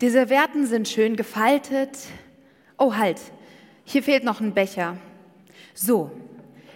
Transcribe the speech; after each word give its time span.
Die 0.00 0.10
Servietten 0.10 0.66
sind 0.66 0.88
schön 0.88 1.14
gefaltet. 1.14 1.96
Oh, 2.78 2.96
halt, 2.96 3.20
hier 3.84 4.02
fehlt 4.02 4.24
noch 4.24 4.40
ein 4.40 4.52
Becher. 4.52 4.96
So, 5.72 6.10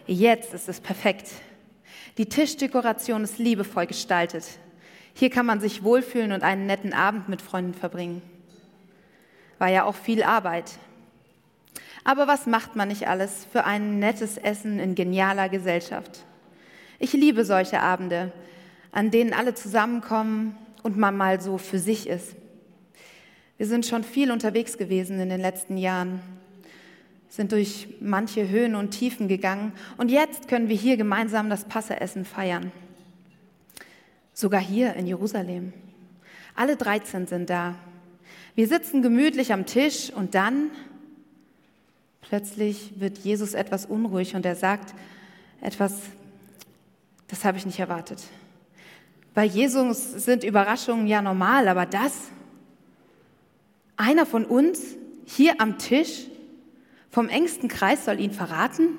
jetzt 0.06 0.54
ist 0.54 0.68
es 0.68 0.80
perfekt. 0.80 1.28
Die 2.17 2.26
Tischdekoration 2.26 3.25
ist 3.25 3.39
liebevoll 3.39 3.86
gestaltet. 3.86 4.44
Hier 5.15 5.31
kann 5.31 5.46
man 5.46 5.60
sich 5.60 5.83
wohlfühlen 5.83 6.31
und 6.31 6.44
einen 6.44 6.67
netten 6.67 6.92
Abend 6.92 7.28
mit 7.28 7.42
Freunden 7.42 7.75
verbringen. 7.75 8.23
War 9.59 9.69
ja 9.69 9.82
auch 9.82 9.96
viel 9.96 10.23
Arbeit. 10.23 10.79
Aber 12.05 12.29
was 12.29 12.46
macht 12.46 12.77
man 12.77 12.87
nicht 12.87 13.09
alles 13.09 13.46
für 13.50 13.64
ein 13.64 13.98
nettes 13.98 14.37
Essen 14.37 14.79
in 14.79 14.95
genialer 14.95 15.48
Gesellschaft? 15.48 16.25
Ich 17.00 17.12
liebe 17.14 17.45
solche 17.45 17.80
Abende, 17.80 18.32
an 18.93 19.11
denen 19.11 19.32
alle 19.32 19.55
zusammenkommen 19.55 20.57
und 20.85 20.96
man 20.96 21.16
mal 21.16 21.41
so 21.41 21.59
für 21.59 21.80
sich 21.80 22.09
ist. 22.09 22.37
Wir 23.59 23.66
sind 23.66 23.84
schon 23.86 24.04
viel 24.04 24.30
unterwegs 24.30 24.79
gewesen 24.79 25.18
in 25.18 25.29
den 25.30 25.40
letzten 25.40 25.76
Jahren, 25.79 26.21
sind 27.29 27.50
durch 27.50 27.89
manche 28.00 28.49
Höhen 28.49 28.76
und 28.76 28.93
Tiefen 28.93 29.26
gegangen 29.26 29.72
und 29.96 30.12
jetzt 30.12 30.46
können 30.46 30.68
wir 30.68 30.76
hier 30.76 30.96
gemeinsam 30.96 31.50
das 31.50 31.64
Passeessen 31.64 32.24
feiern. 32.24 32.70
Sogar 34.32 34.60
hier 34.60 34.94
in 34.94 35.08
Jerusalem. 35.08 35.72
Alle 36.54 36.76
13 36.76 37.26
sind 37.26 37.50
da. 37.50 37.74
Wir 38.54 38.68
sitzen 38.68 39.02
gemütlich 39.02 39.52
am 39.52 39.66
Tisch 39.66 40.12
und 40.14 40.36
dann 40.36 40.70
plötzlich 42.20 42.92
wird 43.00 43.18
Jesus 43.18 43.54
etwas 43.54 43.86
unruhig 43.86 44.36
und 44.36 44.46
er 44.46 44.54
sagt 44.54 44.94
etwas, 45.60 45.94
das 47.27 47.44
habe 47.44 47.58
ich 47.58 47.66
nicht 47.66 47.80
erwartet. 47.80 48.22
Bei 49.34 49.44
Jesus 49.44 50.12
sind 50.12 50.44
Überraschungen 50.44 51.08
ja 51.08 51.20
normal, 51.20 51.66
aber 51.66 51.86
das, 51.86 52.30
einer 53.98 54.24
von 54.24 54.46
uns 54.46 54.80
hier 55.26 55.60
am 55.60 55.78
Tisch 55.78 56.28
vom 57.10 57.28
engsten 57.28 57.68
Kreis 57.68 58.05
soll 58.05 58.20
ihn 58.20 58.32
verraten, 58.32 58.96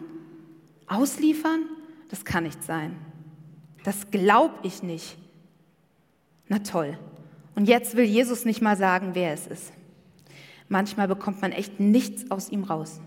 ausliefern, 0.88 1.62
das 2.10 2.26
kann 2.26 2.44
nicht 2.44 2.64
sein. 2.64 2.96
Das 3.84 4.12
glaube 4.12 4.56
ich 4.64 4.84
nicht. 4.84 5.18
Na 6.48 6.60
toll. 6.60 6.98
Und 7.56 7.68
jetzt 7.68 7.96
will 7.96 8.06
Jesus 8.06 8.46
nicht 8.46 8.62
mal 8.62 8.76
sagen, 8.78 9.12
wer 9.14 9.34
es 9.34 9.48
ist. 9.48 9.72
Manchmal 10.68 11.08
bekommt 11.08 11.42
man 11.42 11.52
echt 11.52 11.80
nichts 11.80 12.30
aus 12.30 12.50
ihm 12.50 12.64
raus. 12.64 13.00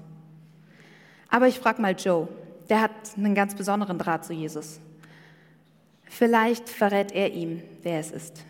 Aber 1.28 1.48
ich 1.48 1.58
frage 1.58 1.82
mal 1.82 1.94
Joe, 1.96 2.28
der 2.68 2.80
hat 2.80 2.90
einen 3.16 3.34
ganz 3.34 3.54
besonderen 3.54 3.98
Draht 3.98 4.24
zu 4.24 4.32
Jesus. 4.32 4.80
Vielleicht 6.04 6.68
verrät 6.68 7.12
er 7.12 7.32
ihm, 7.32 7.62
wer 7.82 7.98
es 7.98 8.10
ist. 8.10 8.44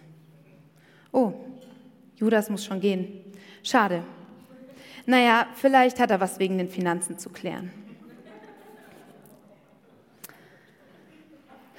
Oh, 1.12 1.32
Judas 2.16 2.50
muss 2.50 2.64
schon 2.64 2.80
gehen. 2.80 3.31
Schade. 3.62 4.02
Naja, 5.06 5.46
vielleicht 5.54 6.00
hat 6.00 6.10
er 6.10 6.20
was 6.20 6.38
wegen 6.38 6.58
den 6.58 6.68
Finanzen 6.68 7.18
zu 7.18 7.30
klären. 7.30 7.70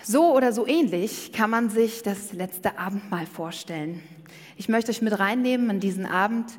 So 0.05 0.35
oder 0.35 0.51
so 0.51 0.67
ähnlich 0.67 1.31
kann 1.31 1.49
man 1.49 1.69
sich 1.69 2.03
das 2.03 2.33
letzte 2.33 2.77
Abendmahl 2.77 3.25
vorstellen. 3.25 4.03
Ich 4.57 4.67
möchte 4.67 4.91
euch 4.91 5.01
mit 5.01 5.17
reinnehmen 5.17 5.69
in 5.69 5.79
diesen 5.79 6.05
Abend. 6.05 6.51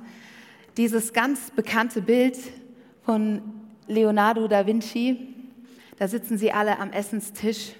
Dieses 0.78 1.12
ganz 1.12 1.50
bekannte 1.50 2.00
Bild 2.00 2.38
von 3.04 3.42
Leonardo 3.86 4.48
da 4.48 4.66
Vinci. 4.66 5.34
Da 5.98 6.08
sitzen 6.08 6.38
sie 6.38 6.52
alle 6.52 6.78
am 6.78 6.90
Essenstisch 6.90 7.74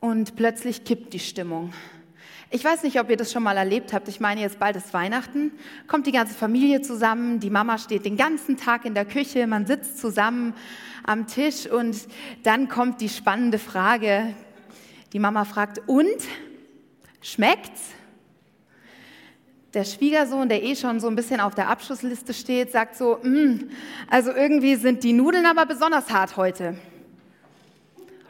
und 0.00 0.34
plötzlich 0.34 0.84
kippt 0.84 1.14
die 1.14 1.20
Stimmung. 1.20 1.72
Ich 2.54 2.62
weiß 2.62 2.82
nicht, 2.82 3.00
ob 3.00 3.08
ihr 3.08 3.16
das 3.16 3.32
schon 3.32 3.42
mal 3.42 3.56
erlebt 3.56 3.94
habt. 3.94 4.08
Ich 4.08 4.20
meine, 4.20 4.42
jetzt 4.42 4.58
bald 4.58 4.76
ist 4.76 4.92
Weihnachten, 4.92 5.52
kommt 5.86 6.06
die 6.06 6.12
ganze 6.12 6.34
Familie 6.34 6.82
zusammen, 6.82 7.40
die 7.40 7.48
Mama 7.48 7.78
steht 7.78 8.04
den 8.04 8.18
ganzen 8.18 8.58
Tag 8.58 8.84
in 8.84 8.92
der 8.92 9.06
Küche, 9.06 9.46
man 9.46 9.64
sitzt 9.64 9.98
zusammen 9.98 10.52
am 11.02 11.26
Tisch 11.26 11.66
und 11.66 11.96
dann 12.42 12.68
kommt 12.68 13.00
die 13.00 13.08
spannende 13.08 13.58
Frage. 13.58 14.34
Die 15.14 15.18
Mama 15.18 15.46
fragt, 15.46 15.80
und? 15.86 16.18
Schmeckt's? 17.22 17.92
Der 19.72 19.84
Schwiegersohn, 19.84 20.50
der 20.50 20.62
eh 20.62 20.76
schon 20.76 21.00
so 21.00 21.08
ein 21.08 21.16
bisschen 21.16 21.40
auf 21.40 21.54
der 21.54 21.70
Abschlussliste 21.70 22.34
steht, 22.34 22.70
sagt 22.70 22.96
so, 22.96 23.18
mm, 23.22 23.70
also 24.10 24.30
irgendwie 24.30 24.74
sind 24.74 25.04
die 25.04 25.14
Nudeln 25.14 25.46
aber 25.46 25.64
besonders 25.64 26.10
hart 26.10 26.36
heute. 26.36 26.76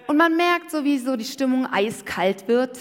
Und 0.07 0.17
man 0.17 0.37
merkt 0.37 0.71
so, 0.71 0.85
wie 0.85 0.99
so 0.99 1.17
die 1.17 1.25
Stimmung 1.25 1.67
eiskalt 1.67 2.47
wird, 2.47 2.79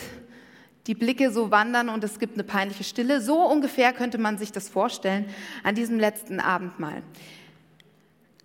die 0.87 0.95
Blicke 0.95 1.31
so 1.31 1.51
wandern 1.51 1.89
und 1.89 2.03
es 2.03 2.19
gibt 2.19 2.33
eine 2.33 2.43
peinliche 2.43 2.83
Stille. 2.83 3.21
So 3.21 3.45
ungefähr 3.45 3.93
könnte 3.93 4.17
man 4.17 4.37
sich 4.37 4.51
das 4.51 4.69
vorstellen 4.69 5.25
an 5.63 5.75
diesem 5.75 5.99
letzten 5.99 6.39
Abendmahl. 6.39 7.03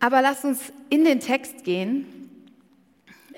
Aber 0.00 0.20
lasst 0.20 0.44
uns 0.44 0.60
in 0.91 1.04
den 1.04 1.20
Text 1.20 1.64
gehen 1.64 2.06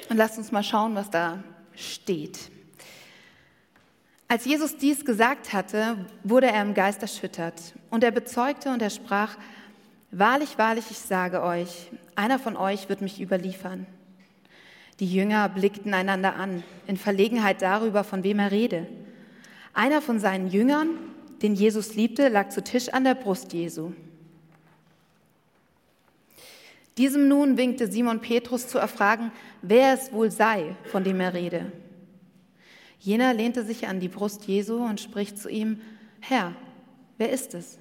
und 0.08 0.16
lasst 0.16 0.38
uns 0.38 0.50
mal 0.50 0.64
schauen, 0.64 0.94
was 0.94 1.10
da 1.10 1.42
steht. 1.74 2.50
Als 4.26 4.44
Jesus 4.44 4.76
dies 4.76 5.04
gesagt 5.04 5.52
hatte, 5.52 6.04
wurde 6.22 6.48
er 6.48 6.60
im 6.60 6.74
Geist 6.74 7.00
erschüttert 7.00 7.74
und 7.90 8.04
er 8.04 8.10
bezeugte 8.10 8.70
und 8.70 8.82
er 8.82 8.90
sprach, 8.90 9.36
Wahrlich, 10.10 10.56
wahrlich, 10.56 10.86
ich 10.90 10.98
sage 10.98 11.42
euch, 11.42 11.90
einer 12.16 12.38
von 12.38 12.56
euch 12.56 12.88
wird 12.88 13.02
mich 13.02 13.20
überliefern. 13.20 13.86
Die 15.00 15.12
Jünger 15.12 15.48
blickten 15.48 15.94
einander 15.94 16.34
an, 16.36 16.64
in 16.86 16.96
Verlegenheit 16.96 17.62
darüber, 17.62 18.02
von 18.02 18.24
wem 18.24 18.38
er 18.40 18.50
rede. 18.50 18.86
Einer 19.72 20.02
von 20.02 20.18
seinen 20.18 20.48
Jüngern, 20.48 20.88
den 21.40 21.54
Jesus 21.54 21.94
liebte, 21.94 22.28
lag 22.28 22.48
zu 22.48 22.64
Tisch 22.64 22.88
an 22.88 23.04
der 23.04 23.14
Brust 23.14 23.52
Jesu. 23.52 23.92
Diesem 26.96 27.28
nun 27.28 27.56
winkte 27.56 27.90
Simon 27.90 28.20
Petrus 28.20 28.66
zu 28.66 28.78
erfragen, 28.78 29.30
wer 29.62 29.94
es 29.94 30.12
wohl 30.12 30.32
sei, 30.32 30.74
von 30.90 31.04
dem 31.04 31.20
er 31.20 31.32
rede. 31.32 31.70
Jener 32.98 33.32
lehnte 33.32 33.64
sich 33.64 33.86
an 33.86 34.00
die 34.00 34.08
Brust 34.08 34.46
Jesu 34.48 34.84
und 34.84 35.00
spricht 35.00 35.38
zu 35.38 35.48
ihm, 35.48 35.80
Herr, 36.18 36.56
wer 37.16 37.30
ist 37.30 37.54
es? 37.54 37.78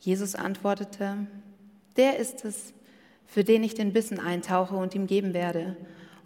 Jesus 0.00 0.34
antwortete, 0.34 1.26
der 1.98 2.18
ist 2.18 2.46
es, 2.46 2.72
für 3.26 3.44
den 3.44 3.62
ich 3.64 3.74
den 3.74 3.92
Bissen 3.92 4.20
eintauche 4.20 4.76
und 4.76 4.94
ihm 4.94 5.06
geben 5.06 5.34
werde. 5.34 5.76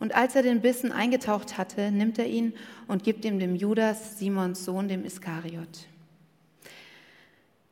Und 0.01 0.15
als 0.15 0.37
er 0.37 0.43
den 0.43 0.61
Bissen 0.61 0.93
eingetaucht 0.93 1.59
hatte, 1.59 1.91
nimmt 1.91 2.19
er 2.19 2.27
ihn 2.27 2.53
und 2.87 3.03
gibt 3.03 3.25
ihm 3.25 3.39
dem 3.39 3.57
Judas, 3.57 4.19
Simons 4.19 4.65
Sohn, 4.65 4.89
dem 4.89 5.05
Iskariot. 5.05 5.87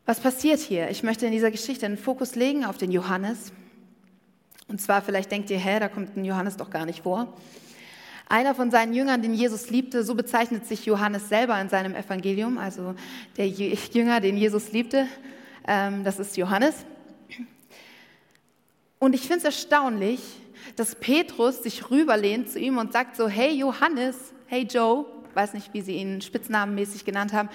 Was 0.07 0.21
passiert 0.21 0.61
hier? 0.61 0.91
Ich 0.91 1.03
möchte 1.03 1.27
in 1.27 1.33
dieser 1.33 1.51
Geschichte 1.51 1.87
einen 1.87 1.97
Fokus 1.97 2.35
legen 2.35 2.65
auf 2.65 2.79
den 2.79 2.91
Johannes. 2.91 3.53
Und 4.69 4.81
zwar, 4.81 5.03
vielleicht 5.03 5.31
denkt 5.31 5.51
ihr, 5.51 5.59
hä, 5.59 5.79
da 5.79 5.89
kommt 5.89 6.17
ein 6.17 6.25
Johannes 6.25 6.57
doch 6.57 6.71
gar 6.71 6.87
nicht 6.87 7.03
vor. 7.03 7.33
Einer 8.29 8.57
von 8.57 8.73
seinen 8.73 8.93
Jüngern, 8.93 9.23
den 9.23 9.35
Jesus 9.35 9.71
liebte, 9.71 10.03
so 10.03 10.17
bezeichnet 10.17 10.67
sich 10.67 10.85
Johannes 10.85 11.29
selber 11.29 11.61
in 11.61 11.69
seinem 11.69 11.95
Evangelium, 11.95 12.59
also 12.59 12.97
der 13.37 13.47
Jünger, 13.47 14.21
den 14.21 14.37
Jesus 14.37 14.73
liebte, 14.73 15.07
ähm, 15.69 16.03
das 16.03 16.19
ist 16.19 16.37
Johannes. 16.37 16.85
Und 19.07 19.15
ich 19.15 19.21
finde 19.21 19.37
es 19.37 19.45
erstaunlich, 19.45 20.21
dass 20.75 20.97
Petrus 20.97 21.63
sich 21.63 21.93
rüberlehnt 21.93 22.51
zu 22.51 22.59
ihm 22.59 22.77
und 22.77 22.93
sagt 22.93 23.15
so, 23.15 23.29
hey 23.29 23.53
Johannes, 23.57 24.17
hey 24.49 24.65
Joe, 24.65 25.07
weiß 25.33 25.55
nicht, 25.55 25.73
wie 25.73 25.81
sie 25.81 25.95
ihn 25.95 26.21
spitznamenmäßig 26.21 27.05
genannt 27.05 27.33
haben, 27.33 27.49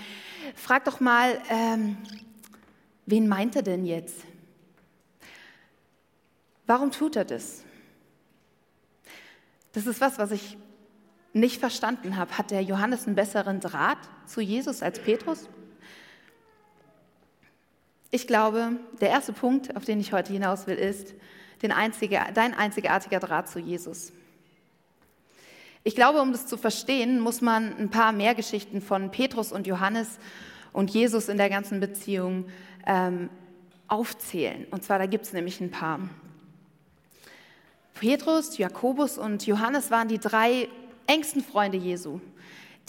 frag 0.56 0.86
doch 0.86 1.02
mal, 1.02 1.42
ähm, 1.50 1.98
wen 3.06 3.28
meint 3.28 3.58
er 3.58 3.64
denn 3.64 3.84
jetzt? 3.84 4.16
Warum 6.68 6.90
tut 6.90 7.18
er 7.18 7.26
das? 7.26 7.66
Das 9.74 9.88
ist 9.88 10.00
was, 10.00 10.20
was 10.20 10.32
ich 10.32 10.56
nicht 11.34 11.60
verstanden 11.60 12.16
habe. 12.16 12.38
Hat 12.38 12.52
der 12.52 12.64
Johannes 12.64 13.08
einen 13.08 13.16
besseren 13.18 13.60
Draht 13.60 14.00
zu 14.26 14.40
Jesus 14.40 14.82
als 14.82 15.00
Petrus? 15.00 15.50
Ich 18.10 18.26
glaube, 18.26 18.80
der 19.02 19.10
erste 19.10 19.34
Punkt, 19.34 19.76
auf 19.76 19.84
den 19.84 20.00
ich 20.00 20.14
heute 20.14 20.32
hinaus 20.32 20.66
will, 20.66 20.78
ist 20.78 21.14
einzige, 21.70 22.20
dein 22.34 22.56
einzigartiger 22.56 23.20
Draht 23.20 23.48
zu 23.48 23.60
Jesus. 23.60 24.12
Ich 25.84 25.96
glaube, 25.96 26.22
um 26.22 26.32
das 26.32 26.48
zu 26.48 26.58
verstehen, 26.58 27.20
muss 27.20 27.42
man 27.42 27.76
ein 27.78 27.90
paar 27.90 28.12
mehr 28.12 28.34
Geschichten 28.34 28.82
von 28.82 29.12
Petrus 29.12 29.52
und 29.52 29.68
Johannes 29.68 30.18
und 30.74 30.90
Jesus 30.92 31.30
in 31.30 31.38
der 31.38 31.50
ganzen 31.50 31.80
Beziehung 31.80 32.46
ähm, 32.88 33.30
aufzählen. 33.88 34.66
Und 34.72 34.84
zwar, 34.84 34.98
da 35.00 35.06
gibt 35.06 35.26
es 35.26 35.34
nämlich 35.34 35.60
ein 35.62 35.72
paar. 35.72 36.00
Petrus, 37.96 38.58
Jakobus 38.58 39.18
und 39.18 39.46
Johannes 39.46 39.92
waren 39.92 40.08
die 40.08 40.18
drei 40.18 40.70
engsten 41.08 41.44
Freunde 41.44 41.78
Jesu. 41.78 42.20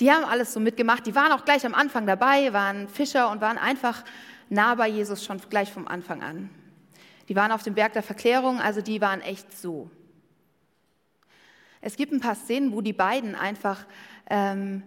Die 0.01 0.11
haben 0.11 0.25
alles 0.25 0.53
so 0.53 0.61
mitgemacht. 0.61 1.07
Die 1.07 1.15
waren 1.15 1.33
auch 1.33 1.45
gleich 1.45 1.67
am 1.67 1.75
Anfang 1.75 2.07
dabei, 2.07 2.53
waren 2.53 2.89
Fischer 2.89 3.31
und 3.31 3.41
waren 3.41 3.59
einfach 3.59 4.05
nah 4.49 4.75
bei 4.75 4.89
Jesus 4.89 5.25
schon 5.25 5.41
gleich 5.51 5.73
vom 5.73 5.87
Anfang 5.89 6.23
an. 6.23 6.51
Die 7.29 7.37
waren 7.37 7.53
auf 7.53 7.63
dem 7.63 7.75
Berg 7.75 7.93
der 7.93 8.03
Verklärung, 8.03 8.61
also 8.61 8.81
die 8.81 9.01
waren 9.01 9.21
echt 9.21 9.57
so. 9.57 9.91
Es 11.81 11.97
gibt 11.97 12.13
ein 12.13 12.21
paar 12.21 12.35
Szenen, 12.35 12.73
wo 12.73 12.81
die 12.81 12.93
beiden 12.93 13.35
einfach 13.35 13.87
ähm, 14.31 14.83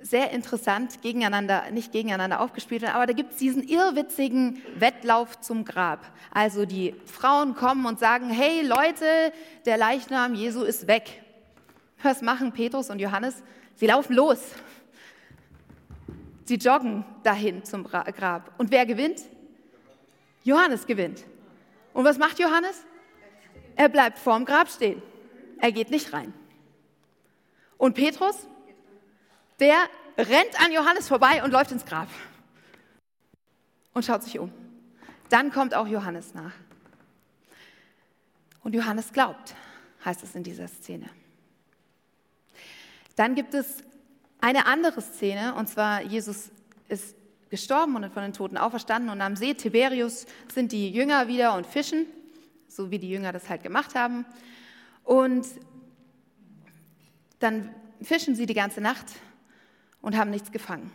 sehr 0.00 0.32
interessant 0.32 1.00
gegeneinander, 1.00 1.70
nicht 1.70 1.92
gegeneinander 1.92 2.40
aufgespielt 2.40 2.82
werden, 2.82 2.94
aber 2.94 3.06
da 3.06 3.14
gibt 3.14 3.32
es 3.32 3.38
diesen 3.38 3.62
irrwitzigen 3.62 4.60
Wettlauf 4.76 5.40
zum 5.40 5.64
Grab. 5.64 6.12
Also 6.30 6.66
die 6.66 6.94
Frauen 7.06 7.54
kommen 7.54 7.86
und 7.86 7.98
sagen, 7.98 8.28
hey 8.28 8.62
Leute, 8.62 9.32
der 9.64 9.78
Leichnam 9.78 10.34
Jesu 10.34 10.62
ist 10.62 10.86
weg. 10.88 11.22
Was 12.02 12.20
machen 12.20 12.52
Petrus 12.52 12.90
und 12.90 12.98
Johannes? 12.98 13.42
Sie 13.76 13.86
laufen 13.86 14.14
los. 14.14 14.40
Sie 16.44 16.56
joggen 16.56 17.04
dahin 17.22 17.64
zum 17.64 17.84
Grab. 17.84 18.52
Und 18.58 18.70
wer 18.70 18.84
gewinnt? 18.84 19.22
Johannes 20.42 20.86
gewinnt. 20.86 21.24
Und 21.94 22.04
was 22.04 22.18
macht 22.18 22.38
Johannes? 22.38 22.84
Er 23.76 23.88
bleibt 23.88 24.18
vorm 24.18 24.44
Grab 24.44 24.68
stehen. 24.68 25.00
Er 25.58 25.72
geht 25.72 25.90
nicht 25.90 26.12
rein. 26.12 26.34
Und 27.78 27.94
Petrus? 27.94 28.46
Der 29.60 29.76
rennt 30.18 30.60
an 30.60 30.72
Johannes 30.72 31.08
vorbei 31.08 31.42
und 31.42 31.52
läuft 31.52 31.70
ins 31.72 31.86
Grab 31.86 32.08
und 33.94 34.04
schaut 34.04 34.24
sich 34.24 34.38
um. 34.38 34.52
Dann 35.28 35.52
kommt 35.52 35.74
auch 35.74 35.86
Johannes 35.86 36.34
nach. 36.34 36.52
Und 38.62 38.74
Johannes 38.74 39.12
glaubt, 39.12 39.54
heißt 40.04 40.22
es 40.24 40.34
in 40.34 40.42
dieser 40.42 40.68
Szene. 40.68 41.08
Dann 43.14 43.34
gibt 43.36 43.54
es 43.54 43.84
eine 44.40 44.66
andere 44.66 45.00
Szene, 45.00 45.54
und 45.54 45.68
zwar 45.68 46.02
Jesus 46.02 46.50
ist 46.88 47.14
gestorben 47.54 47.94
und 47.94 48.12
von 48.12 48.24
den 48.24 48.32
Toten 48.32 48.56
auferstanden 48.56 49.10
und 49.10 49.20
am 49.20 49.36
See 49.36 49.54
Tiberius 49.54 50.26
sind 50.52 50.72
die 50.72 50.90
Jünger 50.90 51.28
wieder 51.28 51.54
und 51.54 51.68
fischen, 51.68 52.04
so 52.66 52.90
wie 52.90 52.98
die 52.98 53.08
Jünger 53.08 53.30
das 53.30 53.48
halt 53.48 53.62
gemacht 53.62 53.94
haben. 53.94 54.26
Und 55.04 55.46
dann 57.38 57.72
fischen 58.02 58.34
sie 58.34 58.46
die 58.46 58.54
ganze 58.54 58.80
Nacht 58.80 59.06
und 60.02 60.16
haben 60.16 60.30
nichts 60.30 60.50
gefangen. 60.50 60.90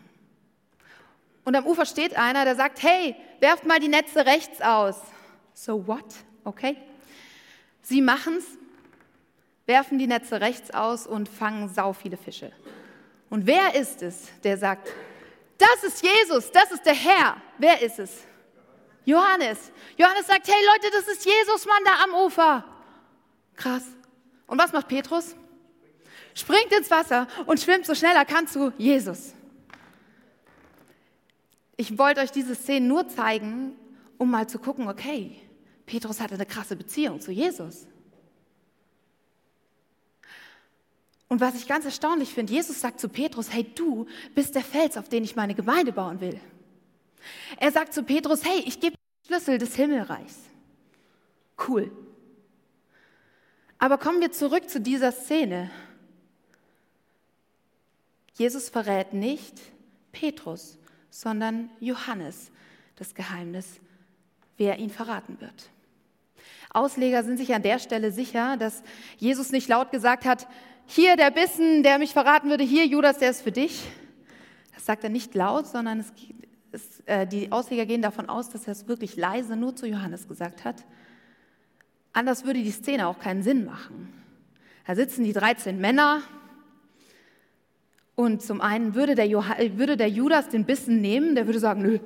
Und 1.46 1.56
am 1.56 1.66
Ufer 1.66 1.86
steht 1.86 2.18
einer, 2.18 2.44
der 2.44 2.58
sagt, 2.58 2.84
hey, 2.84 3.16
werft 3.40 3.66
mal 3.66 3.80
die 3.80 3.88
Netze 3.88 4.26
rechts 4.26 4.60
aus. 4.60 4.98
So 5.54 5.88
what? 5.88 6.04
Okay. 6.44 6.76
Sie 7.84 8.02
machen's, 8.02 8.44
werfen 9.66 9.98
die 9.98 10.08
Netze 10.08 10.42
rechts 10.42 10.72
aus 10.72 11.08
und 11.08 11.30
fangen 11.30 11.70
sau 11.70 11.94
viele 11.94 12.18
Fische. 12.18 12.52
Und 13.30 13.48
wer 13.48 13.76
ist 13.76 14.02
es, 14.02 14.28
der 14.44 14.58
sagt, 14.58 14.90
das 15.60 15.84
ist 15.84 16.04
Jesus, 16.04 16.52
das 16.52 16.72
ist 16.72 16.84
der 16.86 16.96
Herr. 16.96 17.38
Wer 17.60 17.82
ist 17.84 18.00
es? 18.00 18.24
Johannes. 19.06 19.72
Johannes 19.98 20.26
sagt, 20.26 20.48
hey 20.48 20.66
Leute, 20.74 20.92
das 20.92 21.08
ist 21.08 21.24
Jesus, 21.26 21.66
Mann, 21.68 21.84
da 21.86 22.04
am 22.04 22.26
Ufer. 22.26 22.64
Krass. 23.56 23.84
Und 24.48 24.58
was 24.58 24.72
macht 24.72 24.88
Petrus? 24.88 25.36
springt 26.40 26.72
ins 26.72 26.90
Wasser 26.90 27.28
und 27.46 27.60
schwimmt 27.60 27.86
so 27.86 27.94
schnell 27.94 28.16
er 28.16 28.26
kann 28.26 28.48
zu 28.48 28.72
Jesus. 28.78 29.34
Ich 31.76 31.98
wollte 31.98 32.22
euch 32.22 32.32
diese 32.32 32.56
Szene 32.56 32.86
nur 32.86 33.08
zeigen, 33.08 33.76
um 34.18 34.30
mal 34.32 34.48
zu 34.48 34.60
gucken, 34.60 34.88
okay, 34.88 35.42
Petrus 35.86 36.20
hatte 36.20 36.36
eine 36.36 36.46
krasse 36.46 36.76
Beziehung 36.76 37.22
zu 37.22 37.32
Jesus. 37.32 37.88
Und 41.30 41.42
was 41.42 41.56
ich 41.56 41.68
ganz 41.68 41.86
erstaunlich 41.86 42.34
finde, 42.34 42.52
Jesus 42.52 42.82
sagt 42.82 43.00
zu 43.00 43.08
Petrus, 43.08 43.54
hey, 43.54 43.64
du 43.64 44.08
bist 44.34 44.56
der 44.56 44.64
Fels, 44.64 44.98
auf 44.98 45.10
den 45.10 45.24
ich 45.24 45.36
meine 45.36 45.54
Gemeinde 45.54 45.94
bauen 45.94 46.20
will. 46.20 46.40
Er 47.58 47.72
sagt 47.72 47.94
zu 47.94 48.04
Petrus, 48.04 48.44
hey, 48.44 48.64
ich 48.66 48.80
gebe 48.80 48.96
Schlüssel 49.28 49.60
des 49.60 49.76
Himmelreichs. 49.76 50.40
Cool. 51.68 51.92
Aber 53.78 54.00
kommen 54.00 54.22
wir 54.22 54.32
zurück 54.32 54.70
zu 54.70 54.82
dieser 54.82 55.12
Szene. 55.12 55.70
Jesus 58.34 58.70
verrät 58.70 59.14
nicht 59.14 59.62
Petrus, 60.12 60.80
sondern 61.12 61.70
Johannes 61.80 62.52
das 62.96 63.14
Geheimnis, 63.14 63.80
wer 64.58 64.80
ihn 64.80 64.90
verraten 64.90 65.40
wird. 65.40 65.70
Ausleger 66.72 67.24
sind 67.24 67.38
sich 67.38 67.54
an 67.54 67.64
der 67.64 67.80
Stelle 67.80 68.12
sicher, 68.12 68.58
dass 68.58 68.84
Jesus 69.18 69.52
nicht 69.52 69.68
laut 69.68 69.92
gesagt 69.92 70.26
hat, 70.26 70.48
hier 70.90 71.16
der 71.16 71.32
Bissen, 71.32 71.84
der 71.84 72.00
mich 72.00 72.14
verraten 72.14 72.50
würde, 72.50 72.64
hier 72.64 72.86
Judas, 72.86 73.20
der 73.20 73.30
ist 73.30 73.42
für 73.42 73.52
dich. 73.52 73.84
Das 74.74 74.86
sagt 74.86 75.04
er 75.04 75.10
nicht 75.10 75.36
laut, 75.36 75.68
sondern 75.68 76.00
es, 76.00 76.12
es, 76.72 77.00
äh, 77.06 77.28
die 77.28 77.52
Ausleger 77.52 77.86
gehen 77.86 78.02
davon 78.02 78.28
aus, 78.28 78.50
dass 78.50 78.66
er 78.66 78.72
es 78.72 78.88
wirklich 78.88 79.16
leise 79.16 79.56
nur 79.56 79.76
zu 79.76 79.86
Johannes 79.86 80.28
gesagt 80.28 80.66
hat. 80.66 80.84
Anders 82.12 82.44
würde 82.44 82.64
die 82.64 82.72
Szene 82.72 83.08
auch 83.08 83.20
keinen 83.20 83.44
Sinn 83.44 83.66
machen. 83.66 84.12
Da 84.88 84.96
sitzen 84.96 85.24
die 85.24 85.34
13 85.34 85.80
Männer, 85.80 86.24
und 88.20 88.42
zum 88.42 88.60
einen 88.60 88.96
würde 88.96 89.16
der, 89.16 89.30
würde 89.78 89.96
der 89.96 90.10
Judas 90.10 90.50
den 90.50 90.66
Bissen 90.66 91.00
nehmen, 91.00 91.36
der 91.36 91.46
würde 91.46 91.60
sagen, 91.60 91.84
nö, 91.84 92.00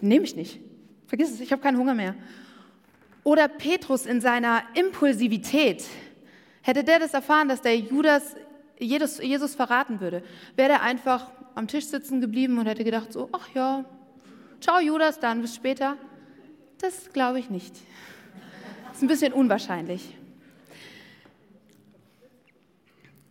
nehme 0.00 0.24
ich 0.24 0.34
nicht. 0.34 0.60
Vergiss 1.06 1.30
es, 1.30 1.40
ich 1.40 1.52
habe 1.52 1.60
keinen 1.60 1.76
Hunger 1.76 1.92
mehr. 1.92 2.14
Oder 3.22 3.48
Petrus 3.48 4.06
in 4.06 4.22
seiner 4.22 4.62
Impulsivität, 4.72 5.84
hätte 6.68 6.84
der 6.84 6.98
das 6.98 7.14
erfahren, 7.14 7.48
dass 7.48 7.62
der 7.62 7.76
Judas 7.78 8.36
Jesus, 8.78 9.18
Jesus 9.18 9.54
verraten 9.54 10.00
würde, 10.00 10.22
wäre 10.54 10.72
er 10.72 10.82
einfach 10.82 11.30
am 11.54 11.66
Tisch 11.66 11.86
sitzen 11.86 12.20
geblieben 12.20 12.58
und 12.58 12.66
hätte 12.66 12.84
gedacht 12.84 13.12
so, 13.12 13.28
ach 13.32 13.48
ja, 13.54 13.84
ciao 14.60 14.78
Judas, 14.78 15.18
dann 15.18 15.40
bis 15.40 15.54
später. 15.54 15.96
Das 16.78 17.12
glaube 17.12 17.40
ich 17.40 17.50
nicht. 17.50 17.74
Das 18.86 18.98
ist 18.98 19.02
ein 19.02 19.08
bisschen 19.08 19.32
unwahrscheinlich. 19.32 20.16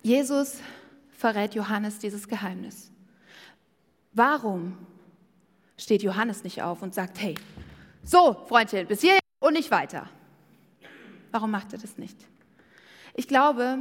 Jesus 0.03 0.59
verrät 1.11 1.55
Johannes 1.55 1.99
dieses 1.99 2.27
Geheimnis. 2.27 2.91
Warum 4.13 4.77
steht 5.77 6.03
Johannes 6.03 6.43
nicht 6.43 6.61
auf 6.61 6.81
und 6.81 6.93
sagt, 6.93 7.21
hey, 7.21 7.35
so, 8.03 8.45
Freundchen, 8.47 8.87
bis 8.87 9.01
hier 9.01 9.19
und 9.39 9.53
nicht 9.53 9.69
weiter? 9.71 10.09
Warum 11.31 11.51
macht 11.51 11.71
er 11.73 11.79
das 11.79 11.97
nicht? 11.97 12.17
Ich 13.17 13.27
glaube, 13.27 13.79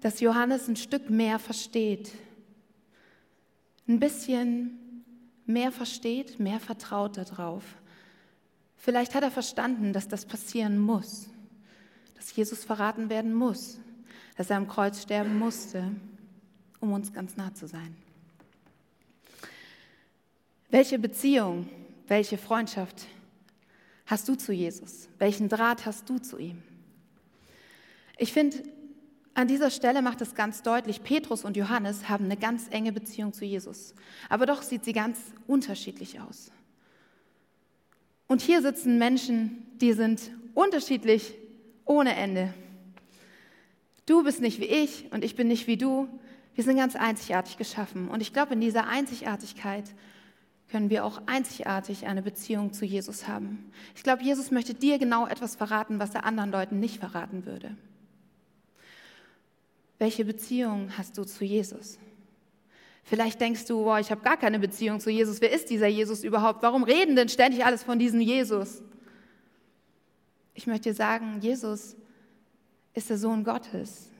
dass 0.00 0.18
Johannes 0.18 0.66
ein 0.66 0.74
Stück 0.74 1.08
mehr 1.08 1.38
versteht, 1.38 2.10
ein 3.86 4.00
bisschen 4.00 5.04
mehr 5.46 5.70
versteht, 5.70 6.40
mehr 6.40 6.58
vertraut 6.58 7.16
darauf. 7.16 7.62
Vielleicht 8.76 9.14
hat 9.14 9.22
er 9.22 9.30
verstanden, 9.30 9.92
dass 9.92 10.08
das 10.08 10.26
passieren 10.26 10.80
muss, 10.80 11.28
dass 12.16 12.34
Jesus 12.34 12.64
verraten 12.64 13.10
werden 13.10 13.32
muss, 13.32 13.78
dass 14.36 14.50
er 14.50 14.56
am 14.56 14.66
Kreuz 14.66 15.00
sterben 15.02 15.38
musste 15.38 15.92
um 16.80 16.92
uns 16.92 17.12
ganz 17.12 17.36
nah 17.36 17.54
zu 17.54 17.68
sein. 17.68 17.94
Welche 20.70 20.98
Beziehung, 20.98 21.68
welche 22.08 22.38
Freundschaft 22.38 23.06
hast 24.06 24.28
du 24.28 24.34
zu 24.34 24.52
Jesus? 24.52 25.08
Welchen 25.18 25.48
Draht 25.48 25.86
hast 25.86 26.08
du 26.08 26.18
zu 26.18 26.38
ihm? 26.38 26.62
Ich 28.20 28.34
finde, 28.34 28.62
an 29.32 29.48
dieser 29.48 29.70
Stelle 29.70 30.02
macht 30.02 30.20
es 30.20 30.34
ganz 30.34 30.62
deutlich, 30.62 31.02
Petrus 31.02 31.42
und 31.42 31.56
Johannes 31.56 32.10
haben 32.10 32.26
eine 32.26 32.36
ganz 32.36 32.66
enge 32.70 32.92
Beziehung 32.92 33.32
zu 33.32 33.46
Jesus. 33.46 33.94
Aber 34.28 34.44
doch 34.44 34.60
sieht 34.60 34.84
sie 34.84 34.92
ganz 34.92 35.18
unterschiedlich 35.46 36.20
aus. 36.20 36.52
Und 38.26 38.42
hier 38.42 38.60
sitzen 38.60 38.98
Menschen, 38.98 39.66
die 39.80 39.94
sind 39.94 40.32
unterschiedlich 40.52 41.34
ohne 41.86 42.14
Ende. 42.14 42.52
Du 44.04 44.22
bist 44.22 44.42
nicht 44.42 44.60
wie 44.60 44.66
ich 44.66 45.10
und 45.12 45.24
ich 45.24 45.34
bin 45.34 45.48
nicht 45.48 45.66
wie 45.66 45.78
du. 45.78 46.06
Wir 46.54 46.62
sind 46.62 46.76
ganz 46.76 46.96
einzigartig 46.96 47.56
geschaffen. 47.56 48.08
Und 48.08 48.20
ich 48.20 48.34
glaube, 48.34 48.52
in 48.52 48.60
dieser 48.60 48.86
Einzigartigkeit 48.86 49.94
können 50.70 50.90
wir 50.90 51.06
auch 51.06 51.22
einzigartig 51.24 52.06
eine 52.06 52.20
Beziehung 52.20 52.74
zu 52.74 52.84
Jesus 52.84 53.26
haben. 53.26 53.72
Ich 53.96 54.02
glaube, 54.02 54.22
Jesus 54.22 54.50
möchte 54.50 54.74
dir 54.74 54.98
genau 54.98 55.26
etwas 55.26 55.56
verraten, 55.56 55.98
was 55.98 56.14
er 56.14 56.26
anderen 56.26 56.52
Leuten 56.52 56.80
nicht 56.80 56.98
verraten 57.00 57.46
würde. 57.46 57.78
Welche 60.00 60.24
Beziehung 60.24 60.90
hast 60.98 61.16
du 61.16 61.24
zu 61.24 61.44
Jesus? 61.44 61.98
Vielleicht 63.04 63.40
denkst 63.40 63.66
du, 63.66 63.84
boah, 63.84 64.00
ich 64.00 64.10
habe 64.10 64.22
gar 64.22 64.36
keine 64.36 64.58
Beziehung 64.58 64.98
zu 64.98 65.10
Jesus. 65.10 65.40
Wer 65.40 65.52
ist 65.52 65.70
dieser 65.70 65.86
Jesus 65.86 66.24
überhaupt? 66.24 66.62
Warum 66.62 66.82
reden 66.82 67.14
denn 67.14 67.28
ständig 67.28 67.64
alles 67.64 67.82
von 67.84 67.98
diesem 67.98 68.20
Jesus? 68.20 68.82
Ich 70.54 70.66
möchte 70.66 70.88
dir 70.90 70.94
sagen, 70.94 71.38
Jesus 71.40 71.96
ist 72.94 73.10
der 73.10 73.18
Sohn 73.18 73.44
Gottes 73.44 74.10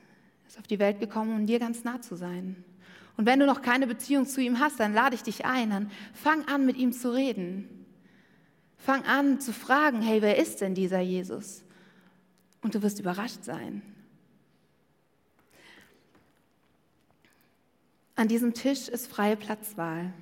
ist 0.51 0.59
auf 0.59 0.67
die 0.67 0.79
Welt 0.79 0.99
gekommen, 0.99 1.33
um 1.33 1.45
dir 1.45 1.59
ganz 1.59 1.85
nah 1.85 2.01
zu 2.01 2.15
sein. 2.15 2.63
Und 3.15 3.25
wenn 3.25 3.39
du 3.39 3.45
noch 3.45 3.61
keine 3.61 3.87
Beziehung 3.87 4.25
zu 4.25 4.41
ihm 4.41 4.59
hast, 4.59 4.79
dann 4.79 4.93
lade 4.93 5.15
ich 5.15 5.23
dich 5.23 5.45
ein, 5.45 5.69
dann 5.69 5.91
fang 6.13 6.45
an, 6.47 6.65
mit 6.65 6.75
ihm 6.75 6.91
zu 6.91 7.13
reden. 7.13 7.85
Fang 8.77 9.03
an 9.05 9.39
zu 9.39 9.53
fragen, 9.53 10.01
hey, 10.01 10.21
wer 10.21 10.37
ist 10.37 10.59
denn 10.59 10.75
dieser 10.75 10.99
Jesus? 10.99 11.63
Und 12.61 12.75
du 12.75 12.81
wirst 12.81 12.99
überrascht 12.99 13.43
sein. 13.43 13.81
An 18.21 18.27
diesem 18.27 18.53
Tisch 18.53 18.87
ist 18.87 19.07
freie 19.07 19.35
Platzwahl. 19.35 20.13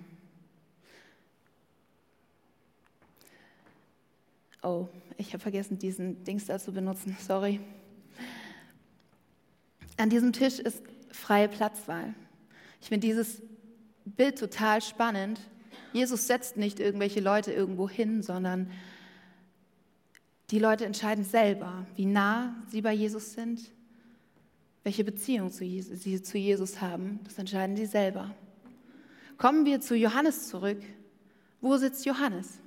Oh, 4.64 4.88
ich 5.18 5.34
habe 5.34 5.42
vergessen, 5.42 5.78
diesen 5.78 6.24
Dings 6.24 6.46
da 6.46 6.60
zu 6.60 6.72
benutzen. 6.72 7.18
Sorry. 7.20 7.60
An 9.98 10.10
diesem 10.10 10.32
Tisch 10.32 10.60
ist 10.60 10.82
freie 11.12 11.50
Platzwahl. 11.50 12.14
Ich 12.80 12.88
finde 12.88 13.06
dieses 13.06 13.42
Bild 14.06 14.40
total 14.40 14.82
spannend. 14.82 15.42
Jesus 15.92 16.26
setzt 16.26 16.56
nicht 16.56 16.80
irgendwelche 16.80 17.20
Leute 17.20 17.52
irgendwo 17.52 17.90
hin, 17.90 18.24
sondern 18.24 18.72
die 20.52 20.60
Leute 20.60 20.86
entscheiden 20.86 21.26
selber, 21.26 21.86
wie 21.98 22.06
nah 22.06 22.56
sie 22.70 22.82
bei 22.82 22.94
Jesus 22.94 23.34
sind, 23.34 23.60
welche 24.84 25.04
Beziehung 25.04 25.50
sie 25.50 26.22
zu 26.24 26.38
Jesus 26.38 26.82
haben. 26.82 27.20
Das 27.24 27.38
entscheiden 27.38 27.76
sie 27.76 27.86
selber. 27.86 28.34
Kommen 29.38 29.66
wir 29.66 29.82
zu 29.82 29.96
Johannes 29.96 30.50
zurück. 30.50 30.82
Wo 31.62 31.78
sitzt 31.78 32.06
Johannes? 32.06 32.60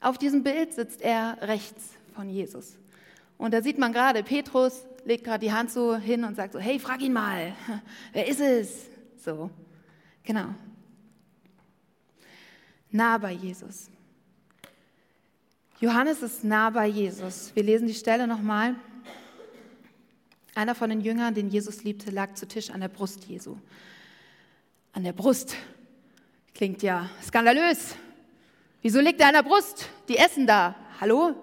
Auf 0.00 0.18
diesem 0.18 0.42
Bild 0.42 0.74
sitzt 0.74 1.00
er 1.00 1.38
rechts 1.42 1.90
von 2.14 2.28
Jesus. 2.28 2.76
Und 3.38 3.54
da 3.54 3.62
sieht 3.62 3.78
man 3.78 3.92
gerade, 3.92 4.22
Petrus 4.22 4.84
legt 5.04 5.24
gerade 5.24 5.44
die 5.44 5.52
Hand 5.52 5.70
so 5.70 5.96
hin 5.96 6.24
und 6.24 6.36
sagt 6.36 6.52
so, 6.52 6.58
hey, 6.58 6.78
frag 6.78 7.00
ihn 7.00 7.12
mal, 7.12 7.54
wer 8.12 8.26
ist 8.26 8.40
es? 8.40 8.86
So, 9.16 9.50
genau. 10.22 10.54
Nah 12.90 13.18
bei 13.18 13.32
Jesus. 13.32 13.90
Johannes 15.80 16.22
ist 16.22 16.44
nah 16.44 16.70
bei 16.70 16.86
Jesus. 16.86 17.50
Wir 17.54 17.62
lesen 17.62 17.88
die 17.88 17.94
Stelle 17.94 18.26
nochmal. 18.26 18.76
Einer 20.54 20.74
von 20.74 20.90
den 20.90 21.00
Jüngern, 21.00 21.34
den 21.34 21.48
Jesus 21.48 21.82
liebte, 21.82 22.10
lag 22.10 22.34
zu 22.34 22.46
Tisch 22.46 22.70
an 22.70 22.80
der 22.80 22.88
Brust 22.88 23.24
Jesu. 23.24 23.56
An 24.92 25.02
der 25.02 25.14
Brust. 25.14 25.56
Klingt 26.54 26.82
ja 26.82 27.08
skandalös. 27.22 27.96
Wieso 28.82 29.00
liegt 29.00 29.20
er 29.20 29.28
an 29.28 29.34
der 29.34 29.42
Brust? 29.44 29.88
Die 30.08 30.18
essen 30.18 30.46
da. 30.46 30.74
Hallo? 31.00 31.34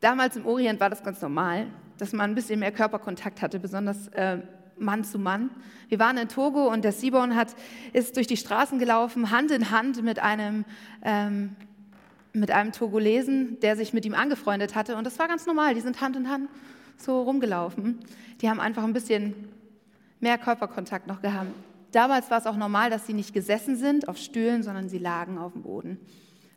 Damals 0.00 0.36
im 0.36 0.44
Orient 0.44 0.80
war 0.80 0.90
das 0.90 1.02
ganz 1.02 1.22
normal, 1.22 1.66
dass 1.96 2.12
man 2.12 2.32
ein 2.32 2.34
bisschen 2.34 2.60
mehr 2.60 2.72
Körperkontakt 2.72 3.40
hatte, 3.40 3.58
besonders 3.58 4.08
äh, 4.08 4.42
Mann 4.76 5.02
zu 5.02 5.18
Mann. 5.18 5.48
Wir 5.88 5.98
waren 5.98 6.18
in 6.18 6.28
Togo 6.28 6.70
und 6.70 6.84
der 6.84 6.92
Sibon 6.92 7.34
hat, 7.34 7.54
ist 7.94 8.16
durch 8.16 8.26
die 8.26 8.36
Straßen 8.36 8.78
gelaufen, 8.78 9.30
Hand 9.30 9.50
in 9.50 9.70
Hand 9.70 10.02
mit 10.02 10.18
einem, 10.18 10.66
ähm, 11.02 11.56
mit 12.34 12.50
einem 12.50 12.72
Togolesen, 12.72 13.58
der 13.60 13.76
sich 13.76 13.92
mit 13.92 14.04
ihm 14.04 14.14
angefreundet 14.14 14.74
hatte. 14.74 14.96
Und 14.96 15.04
das 15.04 15.18
war 15.18 15.28
ganz 15.28 15.46
normal, 15.46 15.74
die 15.74 15.80
sind 15.80 16.00
Hand 16.00 16.16
in 16.16 16.28
Hand 16.28 16.50
so 16.98 17.22
rumgelaufen. 17.22 18.00
Die 18.40 18.50
haben 18.50 18.60
einfach 18.60 18.82
ein 18.82 18.92
bisschen 18.92 19.34
mehr 20.20 20.36
Körperkontakt 20.36 21.06
noch 21.06 21.22
gehabt. 21.22 21.50
Damals 21.92 22.30
war 22.30 22.38
es 22.38 22.46
auch 22.46 22.56
normal, 22.56 22.90
dass 22.90 23.06
sie 23.06 23.12
nicht 23.12 23.32
gesessen 23.32 23.76
sind 23.76 24.08
auf 24.08 24.18
Stühlen, 24.18 24.64
sondern 24.64 24.88
sie 24.88 24.98
lagen 24.98 25.38
auf 25.38 25.52
dem 25.52 25.62
Boden. 25.62 26.00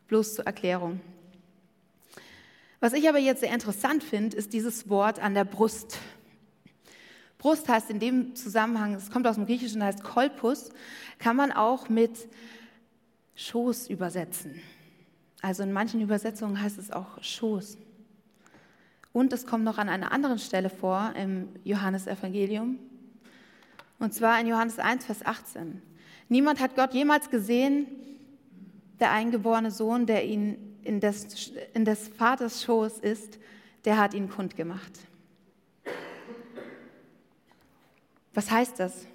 Bloß 0.08 0.34
zur 0.34 0.46
Erklärung. 0.46 1.00
Was 2.80 2.92
ich 2.92 3.08
aber 3.08 3.18
jetzt 3.18 3.40
sehr 3.40 3.52
interessant 3.52 4.02
finde, 4.02 4.36
ist 4.36 4.52
dieses 4.52 4.88
Wort 4.88 5.20
an 5.20 5.34
der 5.34 5.44
Brust. 5.44 5.98
Brust 7.38 7.68
heißt 7.68 7.90
in 7.90 8.00
dem 8.00 8.34
Zusammenhang, 8.34 8.94
es 8.94 9.10
kommt 9.12 9.28
aus 9.28 9.36
dem 9.36 9.46
Griechischen, 9.46 9.82
heißt 9.82 10.02
Kolpus, 10.02 10.70
kann 11.20 11.36
man 11.36 11.52
auch 11.52 11.88
mit 11.88 12.28
Schoß 13.36 13.88
übersetzen. 13.88 14.60
Also 15.40 15.62
in 15.62 15.72
manchen 15.72 16.00
Übersetzungen 16.00 16.60
heißt 16.60 16.78
es 16.78 16.90
auch 16.90 17.22
Schoß. 17.22 17.78
Und 19.12 19.32
es 19.32 19.46
kommt 19.46 19.64
noch 19.64 19.78
an 19.78 19.88
einer 19.88 20.12
anderen 20.12 20.38
Stelle 20.38 20.70
vor 20.70 21.12
im 21.16 21.48
Johannesevangelium. 21.64 22.78
Und 23.98 24.14
zwar 24.14 24.40
in 24.40 24.46
Johannes 24.46 24.78
1, 24.78 25.06
Vers 25.06 25.24
18. 25.24 25.82
Niemand 26.28 26.60
hat 26.60 26.76
Gott 26.76 26.92
jemals 26.92 27.30
gesehen, 27.30 27.86
der 29.00 29.12
eingeborene 29.12 29.70
Sohn, 29.70 30.06
der 30.06 30.24
ihn 30.24 30.78
in 30.82 31.00
des, 31.00 31.52
in 31.74 31.84
des 31.84 32.08
Vaters 32.08 32.62
Schoß 32.64 32.98
ist, 32.98 33.38
der 33.84 33.98
hat 33.98 34.14
ihn 34.14 34.28
kundgemacht. 34.28 34.92
Was 38.34 38.50
heißt 38.50 38.78
das? 38.78 39.06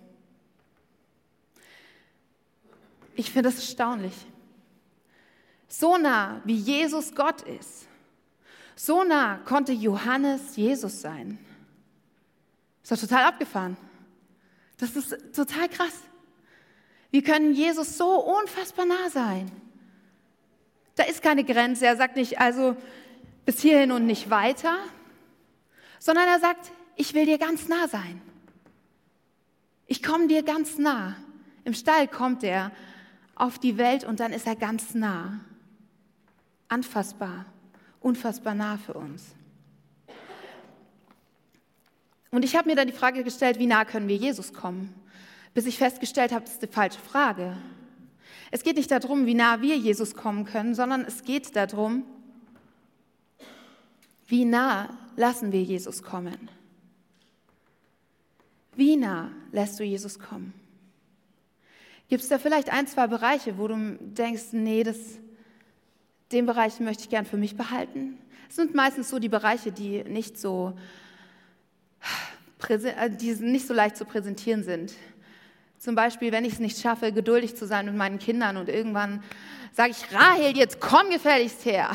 Ich 3.16 3.32
finde 3.32 3.50
das 3.50 3.56
erstaunlich. 3.56 4.14
So 5.76 5.98
nah, 5.98 6.40
wie 6.44 6.54
Jesus 6.54 7.16
Gott 7.16 7.42
ist, 7.42 7.88
so 8.76 9.04
nah 9.04 9.38
konnte 9.40 9.72
Johannes 9.72 10.56
Jesus 10.56 11.02
sein. 11.02 11.40
Ist 12.84 12.92
doch 12.92 13.00
total 13.00 13.24
abgefahren. 13.24 13.76
Das 14.78 14.96
ist 14.96 15.18
total 15.36 15.68
krass. 15.70 15.96
Wir 17.10 17.24
können 17.24 17.56
Jesus 17.56 17.98
so 17.98 18.22
unfassbar 18.22 18.86
nah 18.86 19.10
sein. 19.10 19.52
Da 20.94 21.06
ist 21.06 21.24
keine 21.24 21.44
Grenze. 21.44 21.88
Er 21.88 21.98
sagt 21.98 22.18
nicht, 22.18 22.40
also 22.40 22.78
bis 23.44 23.60
hierhin 23.60 23.92
und 23.92 24.06
nicht 24.06 24.30
weiter, 24.30 24.78
sondern 25.98 26.28
er 26.28 26.40
sagt, 26.40 26.72
ich 26.96 27.16
will 27.16 27.26
dir 27.26 27.40
ganz 27.40 27.68
nah 27.68 27.88
sein. 27.88 28.22
Ich 29.88 30.04
komme 30.04 30.28
dir 30.28 30.44
ganz 30.44 30.78
nah. 30.78 31.16
Im 31.64 31.74
Stall 31.74 32.08
kommt 32.08 32.44
er 32.44 32.72
auf 33.34 33.58
die 33.58 33.80
Welt 33.80 34.04
und 34.04 34.20
dann 34.20 34.34
ist 34.34 34.46
er 34.46 34.56
ganz 34.56 34.94
nah. 34.94 35.40
Anfassbar, 36.74 37.46
unfassbar 38.00 38.56
nah 38.56 38.78
für 38.78 38.96
uns. 38.96 39.36
Und 42.32 42.44
ich 42.44 42.56
habe 42.56 42.68
mir 42.68 42.76
dann 42.76 42.88
die 42.88 42.94
Frage 42.94 43.24
gestellt, 43.24 43.60
wie 43.60 43.68
nah 43.68 43.86
können 43.86 44.08
wir 44.08 44.16
Jesus 44.16 44.54
kommen? 44.54 44.92
Bis 45.54 45.68
ich 45.68 45.78
festgestellt 45.78 46.32
habe, 46.32 46.46
das 46.46 46.56
ist 46.56 46.64
die 46.64 46.68
falsche 46.68 46.98
Frage. 46.98 47.56
Es 48.50 48.64
geht 48.64 48.78
nicht 48.78 48.90
darum, 48.90 49.28
wie 49.28 49.36
nah 49.36 49.62
wir 49.62 49.78
Jesus 49.78 50.16
kommen 50.16 50.46
können, 50.46 50.74
sondern 50.74 51.02
es 51.02 51.24
geht 51.24 51.56
darum, 51.56 52.06
wie 54.26 54.44
nah 54.44 54.90
lassen 55.16 55.52
wir 55.52 55.62
Jesus 55.62 56.02
kommen. 56.02 56.50
Wie 58.76 58.96
nah 58.96 59.30
lässt 59.52 59.80
du 59.80 59.84
Jesus 59.84 60.18
kommen? 60.18 60.56
Gibt 62.10 62.24
es 62.24 62.30
da 62.30 62.40
vielleicht 62.40 62.74
ein, 62.74 62.88
zwei 62.88 63.06
Bereiche, 63.06 63.60
wo 63.60 63.68
du 63.68 64.00
denkst, 64.00 64.54
nee, 64.54 64.84
das, 64.84 65.20
den 66.34 66.46
Bereich 66.46 66.80
möchte 66.80 67.04
ich 67.04 67.10
gern 67.10 67.26
für 67.26 67.38
mich 67.38 67.56
behalten? 67.56 68.18
Es 68.50 68.58
sind 68.58 68.76
meistens 68.76 69.10
so 69.10 69.20
die 69.20 69.30
Bereiche, 69.30 69.72
die 69.72 70.04
nicht 70.04 70.38
so, 70.38 70.74
äh, 72.68 73.10
die 73.10 73.34
nicht 73.36 73.68
so 73.68 73.74
leicht 73.74 73.98
zu 73.98 74.06
präsentieren 74.06 74.64
sind. 74.64 74.94
Zum 75.80 75.96
Beispiel, 75.96 76.32
wenn 76.32 76.46
ich 76.46 76.54
es 76.54 76.60
nicht 76.60 76.80
schaffe, 76.80 77.12
geduldig 77.12 77.56
zu 77.56 77.68
sein 77.68 77.86
mit 77.86 77.96
meinen 77.96 78.20
Kindern 78.20 78.58
und 78.58 78.70
irgendwann 78.70 79.24
sage 79.74 79.92
ich, 79.92 80.14
Rahel, 80.14 80.56
jetzt 80.56 80.80
komm 80.80 81.10
gefälligst 81.10 81.66
her. 81.66 81.92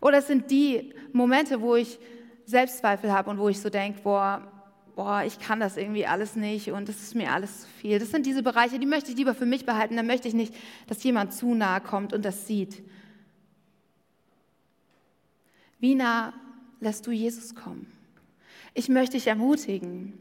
Oder 0.00 0.18
es 0.18 0.26
sind 0.26 0.50
die 0.50 0.94
Momente, 1.12 1.60
wo 1.60 1.76
ich 1.76 1.98
Selbstzweifel 2.44 3.12
habe 3.12 3.30
und 3.30 3.38
wo 3.38 3.48
ich 3.48 3.60
so 3.60 3.70
denke, 3.70 4.00
boah, 4.02 4.57
boah, 4.98 5.22
ich 5.22 5.38
kann 5.38 5.60
das 5.60 5.76
irgendwie 5.76 6.06
alles 6.06 6.34
nicht 6.34 6.72
und 6.72 6.88
das 6.88 7.00
ist 7.00 7.14
mir 7.14 7.30
alles 7.30 7.60
zu 7.60 7.68
viel. 7.68 8.00
Das 8.00 8.10
sind 8.10 8.26
diese 8.26 8.42
Bereiche, 8.42 8.80
die 8.80 8.86
möchte 8.86 9.12
ich 9.12 9.16
lieber 9.16 9.32
für 9.32 9.46
mich 9.46 9.64
behalten. 9.64 9.94
Da 9.94 10.02
möchte 10.02 10.26
ich 10.26 10.34
nicht, 10.34 10.52
dass 10.88 11.04
jemand 11.04 11.32
zu 11.32 11.54
nahe 11.54 11.80
kommt 11.80 12.12
und 12.12 12.24
das 12.24 12.48
sieht. 12.48 12.82
Wie 15.78 15.94
nah 15.94 16.32
lässt 16.80 17.06
du 17.06 17.12
Jesus 17.12 17.54
kommen? 17.54 17.86
Ich 18.74 18.88
möchte 18.88 19.16
dich 19.16 19.28
ermutigen, 19.28 20.14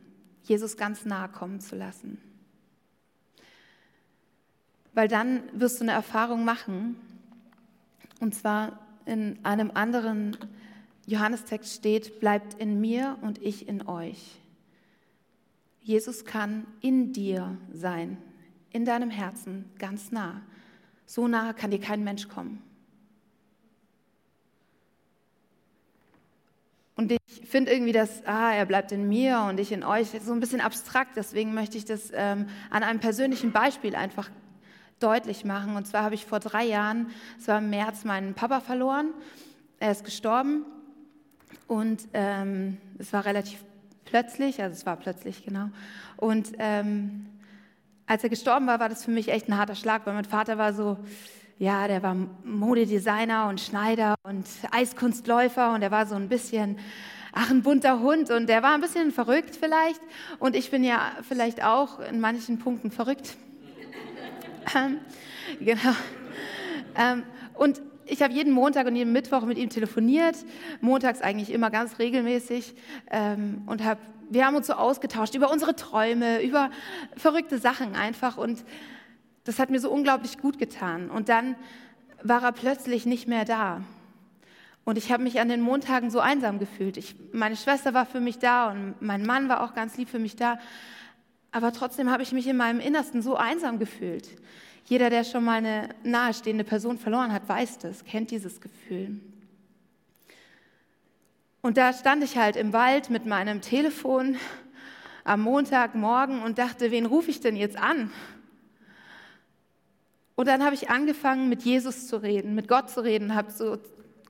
Jesus 0.43 0.77
ganz 0.77 1.05
nahe 1.05 1.27
kommen 1.27 1.59
zu 1.59 1.75
lassen. 1.75 2.21
Weil 4.93 5.07
dann 5.07 5.41
wirst 5.53 5.79
du 5.79 5.85
eine 5.85 5.93
Erfahrung 5.93 6.45
machen, 6.45 6.97
und 8.19 8.35
zwar 8.35 8.79
in 9.07 9.43
einem 9.43 9.71
anderen 9.73 10.37
Johannestext 11.07 11.73
steht, 11.73 12.19
bleibt 12.19 12.53
in 12.61 12.79
mir 12.79 13.17
und 13.23 13.41
ich 13.41 13.67
in 13.67 13.87
euch. 13.87 14.39
Jesus 15.87 16.25
kann 16.25 16.67
in 16.81 17.13
dir 17.13 17.57
sein, 17.71 18.17
in 18.71 18.83
deinem 18.83 19.09
Herzen, 19.09 19.71
ganz 19.79 20.11
nah. 20.11 20.41
So 21.05 21.29
nah 21.29 21.53
kann 21.53 21.71
dir 21.71 21.79
kein 21.79 22.03
Mensch 22.03 22.27
kommen. 22.27 22.61
Und 26.95 27.13
ich 27.13 27.47
finde 27.47 27.71
irgendwie, 27.71 27.93
dass, 27.93 28.21
ah, 28.25 28.51
er 28.51 28.65
bleibt 28.65 28.91
in 28.91 29.07
mir 29.07 29.45
und 29.47 29.61
ich 29.61 29.71
in 29.71 29.85
euch, 29.85 30.09
so 30.09 30.33
ein 30.33 30.41
bisschen 30.41 30.59
abstrakt. 30.59 31.15
Deswegen 31.15 31.53
möchte 31.53 31.77
ich 31.77 31.85
das 31.85 32.11
ähm, 32.13 32.47
an 32.69 32.83
einem 32.83 32.99
persönlichen 32.99 33.53
Beispiel 33.53 33.95
einfach 33.95 34.29
deutlich 34.99 35.45
machen. 35.45 35.77
Und 35.77 35.87
zwar 35.87 36.03
habe 36.03 36.15
ich 36.15 36.25
vor 36.25 36.41
drei 36.41 36.65
Jahren, 36.65 37.11
es 37.39 37.47
war 37.47 37.59
im 37.59 37.69
März, 37.69 38.03
meinen 38.03 38.33
Papa 38.33 38.59
verloren. 38.59 39.13
Er 39.79 39.91
ist 39.91 40.03
gestorben 40.03 40.65
und 41.65 42.09
ähm, 42.11 42.77
es 42.97 43.13
war 43.13 43.23
relativ 43.23 43.63
plötzlich, 44.09 44.61
also 44.61 44.73
es 44.73 44.85
war 44.85 44.95
plötzlich, 44.95 45.45
genau. 45.45 45.69
Und 46.15 46.53
ähm, 46.57 47.27
als 48.07 48.23
er 48.23 48.29
gestorben 48.29 48.67
war, 48.67 48.79
war 48.79 48.89
das 48.89 49.03
für 49.03 49.11
mich 49.11 49.29
echt 49.29 49.49
ein 49.49 49.57
harter 49.57 49.75
Schlag, 49.75 50.05
weil 50.05 50.13
mein 50.13 50.25
Vater 50.25 50.57
war 50.57 50.73
so, 50.73 50.97
ja, 51.59 51.87
der 51.87 52.01
war 52.03 52.15
Modedesigner 52.43 53.47
und 53.49 53.59
Schneider 53.59 54.15
und 54.23 54.45
Eiskunstläufer 54.71 55.73
und 55.73 55.81
er 55.81 55.91
war 55.91 56.05
so 56.05 56.15
ein 56.15 56.29
bisschen, 56.29 56.77
ach, 57.33 57.49
ein 57.49 57.63
bunter 57.63 57.99
Hund 57.99 58.31
und 58.31 58.47
der 58.47 58.63
war 58.63 58.73
ein 58.73 58.81
bisschen 58.81 59.11
verrückt 59.11 59.55
vielleicht 59.55 60.01
und 60.39 60.55
ich 60.55 60.71
bin 60.71 60.83
ja 60.83 61.11
vielleicht 61.27 61.63
auch 61.63 61.99
in 61.99 62.19
manchen 62.19 62.59
Punkten 62.59 62.91
verrückt. 62.91 63.35
ähm, 64.75 64.99
genau. 65.59 65.95
Ähm, 66.95 67.23
und 67.55 67.81
ich 68.07 68.21
habe 68.21 68.33
jeden 68.33 68.53
Montag 68.53 68.87
und 68.87 68.95
jeden 68.95 69.11
Mittwoch 69.11 69.43
mit 69.43 69.57
ihm 69.57 69.69
telefoniert, 69.69 70.37
montags 70.81 71.21
eigentlich 71.21 71.51
immer 71.51 71.69
ganz 71.69 71.99
regelmäßig 71.99 72.75
ähm, 73.11 73.63
und 73.65 73.83
habe 73.83 73.99
wir 74.29 74.45
haben 74.45 74.55
uns 74.55 74.67
so 74.67 74.73
ausgetauscht 74.73 75.35
über 75.35 75.51
unsere 75.51 75.75
Träume, 75.75 76.43
über 76.43 76.69
verrückte 77.15 77.59
Sachen 77.59 77.95
einfach. 77.95 78.37
Und 78.37 78.63
das 79.45 79.59
hat 79.59 79.69
mir 79.69 79.79
so 79.79 79.89
unglaublich 79.89 80.37
gut 80.37 80.59
getan. 80.59 81.09
Und 81.09 81.29
dann 81.29 81.55
war 82.23 82.43
er 82.43 82.51
plötzlich 82.51 83.05
nicht 83.05 83.27
mehr 83.27 83.45
da. 83.45 83.81
Und 84.83 84.97
ich 84.97 85.11
habe 85.11 85.23
mich 85.23 85.39
an 85.39 85.49
den 85.49 85.61
Montagen 85.61 86.09
so 86.09 86.19
einsam 86.19 86.59
gefühlt. 86.59 86.97
Ich, 86.97 87.15
meine 87.33 87.55
Schwester 87.55 87.93
war 87.93 88.05
für 88.05 88.19
mich 88.19 88.39
da 88.39 88.71
und 88.71 88.95
mein 89.01 89.25
Mann 89.25 89.49
war 89.49 89.63
auch 89.63 89.73
ganz 89.73 89.97
lieb 89.97 90.09
für 90.09 90.19
mich 90.19 90.35
da. 90.35 90.59
Aber 91.51 91.71
trotzdem 91.71 92.11
habe 92.11 92.23
ich 92.23 92.31
mich 92.31 92.47
in 92.47 92.57
meinem 92.57 92.79
Innersten 92.79 93.21
so 93.21 93.35
einsam 93.35 93.79
gefühlt. 93.79 94.29
Jeder, 94.87 95.09
der 95.09 95.25
schon 95.25 95.43
mal 95.43 95.57
eine 95.57 95.89
nahestehende 96.03 96.63
Person 96.63 96.97
verloren 96.97 97.33
hat, 97.33 97.47
weiß 97.49 97.79
das, 97.79 98.05
kennt 98.05 98.31
dieses 98.31 98.61
Gefühl. 98.61 99.19
Und 101.61 101.75
da 101.75 101.91
stand 101.91 102.23
ich 102.23 102.37
halt 102.37 102.55
im 102.55 102.71
Wald 102.71 103.09
mit 103.09 103.25
meinem 103.25 103.59
Telefon 103.59 104.37
am 105.25 105.41
Montagmorgen 105.41 106.41
und 106.41 106.57
dachte, 106.57 106.89
wen 106.89 107.05
rufe 107.05 107.29
ich 107.29 107.41
denn 107.41 107.57
jetzt 107.57 107.77
an? 107.77 108.11
Und 110.35 110.47
dann 110.47 110.63
habe 110.63 110.73
ich 110.73 110.89
angefangen, 110.89 111.49
mit 111.49 111.63
Jesus 111.63 112.07
zu 112.07 112.23
reden, 112.23 112.55
mit 112.55 112.69
Gott 112.69 112.89
zu 112.89 113.03
reden, 113.03 113.35
habe 113.35 113.51
so 113.51 113.77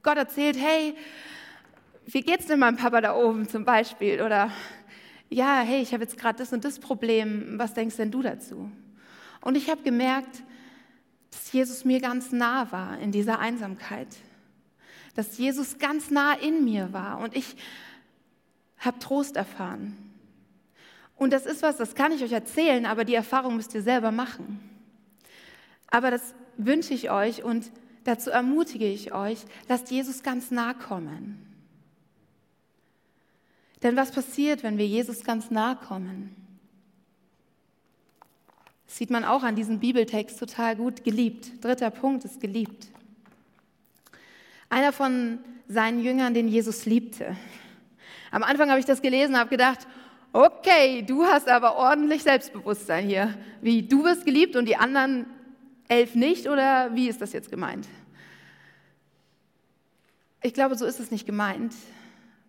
Gott 0.01 0.17
erzählt, 0.17 0.57
hey, 0.59 0.95
wie 2.07 2.21
geht's 2.21 2.47
denn 2.47 2.57
meinem 2.57 2.77
Papa 2.77 2.99
da 3.01 3.15
oben 3.15 3.47
zum 3.47 3.63
Beispiel? 3.63 4.23
Oder 4.23 4.51
ja, 5.29 5.59
hey, 5.59 5.83
ich 5.83 5.93
habe 5.93 6.01
jetzt 6.01 6.17
gerade 6.17 6.39
das 6.39 6.51
und 6.51 6.65
das 6.65 6.79
Problem, 6.79 7.59
was 7.59 7.75
denkst 7.75 7.97
denn 7.97 8.09
du 8.09 8.23
dazu? 8.23 8.71
Und 9.47 9.55
ich 9.55 9.69
habe 9.69 9.81
gemerkt, 9.81 10.43
dass 11.31 11.53
Jesus 11.53 11.85
mir 11.85 12.01
ganz 12.01 12.33
nah 12.33 12.69
war 12.73 12.99
in 12.99 13.13
dieser 13.13 13.39
Einsamkeit. 13.39 14.09
Dass 15.15 15.37
Jesus 15.37 15.79
ganz 15.79 16.11
nah 16.11 16.33
in 16.33 16.65
mir 16.65 16.91
war 16.91 17.19
und 17.19 17.33
ich 17.33 17.55
habe 18.77 18.99
Trost 18.99 19.37
erfahren. 19.37 19.95
Und 21.15 21.31
das 21.31 21.45
ist 21.45 21.61
was, 21.61 21.77
das 21.77 21.95
kann 21.95 22.11
ich 22.11 22.25
euch 22.25 22.33
erzählen, 22.33 22.85
aber 22.85 23.05
die 23.05 23.15
Erfahrung 23.15 23.55
müsst 23.55 23.73
ihr 23.73 23.81
selber 23.81 24.11
machen. 24.11 24.59
Aber 25.89 26.11
das 26.11 26.35
wünsche 26.57 26.93
ich 26.93 27.09
euch 27.09 27.41
und 27.41 27.71
dazu 28.03 28.29
ermutige 28.29 28.91
ich 28.91 29.13
euch, 29.13 29.39
lasst 29.69 29.91
Jesus 29.91 30.23
ganz 30.23 30.51
nah 30.51 30.73
kommen. 30.73 31.39
Denn 33.81 33.95
was 33.95 34.11
passiert, 34.11 34.63
wenn 34.63 34.77
wir 34.77 34.87
Jesus 34.87 35.23
ganz 35.23 35.51
nah 35.51 35.75
kommen? 35.75 36.46
Das 38.87 38.97
sieht 38.97 39.09
man 39.09 39.23
auch 39.23 39.43
an 39.43 39.55
diesem 39.55 39.79
Bibeltext 39.79 40.39
total 40.39 40.75
gut. 40.75 41.03
Geliebt. 41.03 41.63
Dritter 41.63 41.91
Punkt 41.91 42.25
ist 42.25 42.39
geliebt. 42.39 42.87
Einer 44.69 44.91
von 44.91 45.39
seinen 45.67 46.01
Jüngern, 46.01 46.33
den 46.33 46.47
Jesus 46.47 46.85
liebte. 46.85 47.35
Am 48.31 48.43
Anfang 48.43 48.69
habe 48.69 48.79
ich 48.79 48.85
das 48.85 49.01
gelesen 49.01 49.33
und 49.33 49.39
habe 49.39 49.49
gedacht, 49.49 49.87
okay, 50.33 51.03
du 51.03 51.25
hast 51.25 51.47
aber 51.47 51.75
ordentlich 51.75 52.23
Selbstbewusstsein 52.23 53.05
hier. 53.05 53.37
Wie, 53.61 53.83
du 53.83 54.03
wirst 54.03 54.25
geliebt 54.25 54.55
und 54.55 54.65
die 54.67 54.77
anderen 54.77 55.25
elf 55.87 56.15
nicht 56.15 56.47
oder 56.47 56.93
wie 56.95 57.07
ist 57.07 57.21
das 57.21 57.33
jetzt 57.33 57.49
gemeint? 57.49 57.87
Ich 60.41 60.53
glaube, 60.53 60.75
so 60.75 60.85
ist 60.85 60.99
es 60.99 61.11
nicht 61.11 61.25
gemeint, 61.25 61.73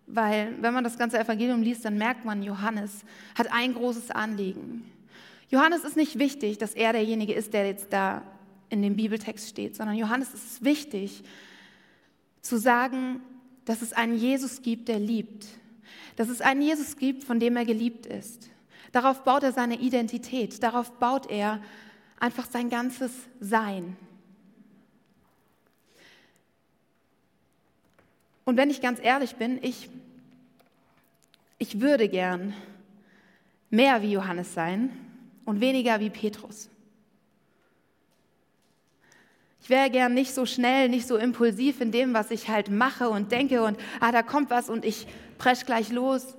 weil 0.07 0.53
wenn 0.61 0.73
man 0.73 0.83
das 0.83 0.97
ganze 0.97 1.19
Evangelium 1.19 1.61
liest, 1.61 1.83
dann 1.83 1.97
merkt 1.97 2.25
man, 2.25 2.43
Johannes 2.43 3.03
hat 3.35 3.51
ein 3.51 3.73
großes 3.73 4.11
Anliegen. 4.11 4.89
Johannes 5.49 5.83
ist 5.83 5.95
nicht 5.95 6.19
wichtig, 6.19 6.57
dass 6.57 6.73
er 6.73 6.93
derjenige 6.93 7.33
ist, 7.33 7.53
der 7.53 7.65
jetzt 7.65 7.91
da 7.91 8.23
in 8.69 8.81
dem 8.81 8.95
Bibeltext 8.95 9.49
steht, 9.49 9.75
sondern 9.75 9.95
Johannes 9.95 10.33
ist 10.33 10.63
wichtig 10.63 11.23
zu 12.41 12.57
sagen, 12.57 13.21
dass 13.65 13.81
es 13.81 13.93
einen 13.93 14.15
Jesus 14.15 14.61
gibt, 14.61 14.87
der 14.87 14.99
liebt. 14.99 15.47
Dass 16.15 16.29
es 16.29 16.41
einen 16.41 16.61
Jesus 16.61 16.97
gibt, 16.97 17.23
von 17.23 17.39
dem 17.39 17.57
er 17.57 17.65
geliebt 17.65 18.05
ist. 18.05 18.49
Darauf 18.91 19.23
baut 19.23 19.43
er 19.43 19.51
seine 19.51 19.79
Identität, 19.79 20.61
darauf 20.63 20.91
baut 20.99 21.29
er 21.29 21.61
einfach 22.19 22.45
sein 22.45 22.69
ganzes 22.69 23.11
Sein. 23.39 23.95
Und 28.45 28.57
wenn 28.57 28.71
ich 28.71 28.81
ganz 28.81 28.99
ehrlich 29.01 29.35
bin, 29.35 29.59
ich, 29.61 29.89
ich 31.59 31.81
würde 31.81 32.09
gern 32.09 32.53
mehr 33.69 34.01
wie 34.01 34.11
Johannes 34.13 34.53
sein, 34.55 34.89
und 35.49 35.61
weniger 35.61 35.99
wie 35.99 36.09
Petrus. 36.09 36.69
Ich 39.61 39.69
wäre 39.69 39.89
gern 39.89 40.13
nicht 40.13 40.33
so 40.33 40.45
schnell, 40.45 40.89
nicht 40.89 41.07
so 41.07 41.17
impulsiv 41.17 41.81
in 41.81 41.91
dem, 41.91 42.13
was 42.13 42.31
ich 42.31 42.49
halt 42.49 42.69
mache 42.69 43.09
und 43.09 43.31
denke 43.31 43.63
und 43.63 43.77
ah, 43.99 44.11
da 44.11 44.23
kommt 44.23 44.49
was 44.49 44.69
und 44.69 44.85
ich 44.85 45.07
presch 45.37 45.65
gleich 45.65 45.91
los. 45.91 46.35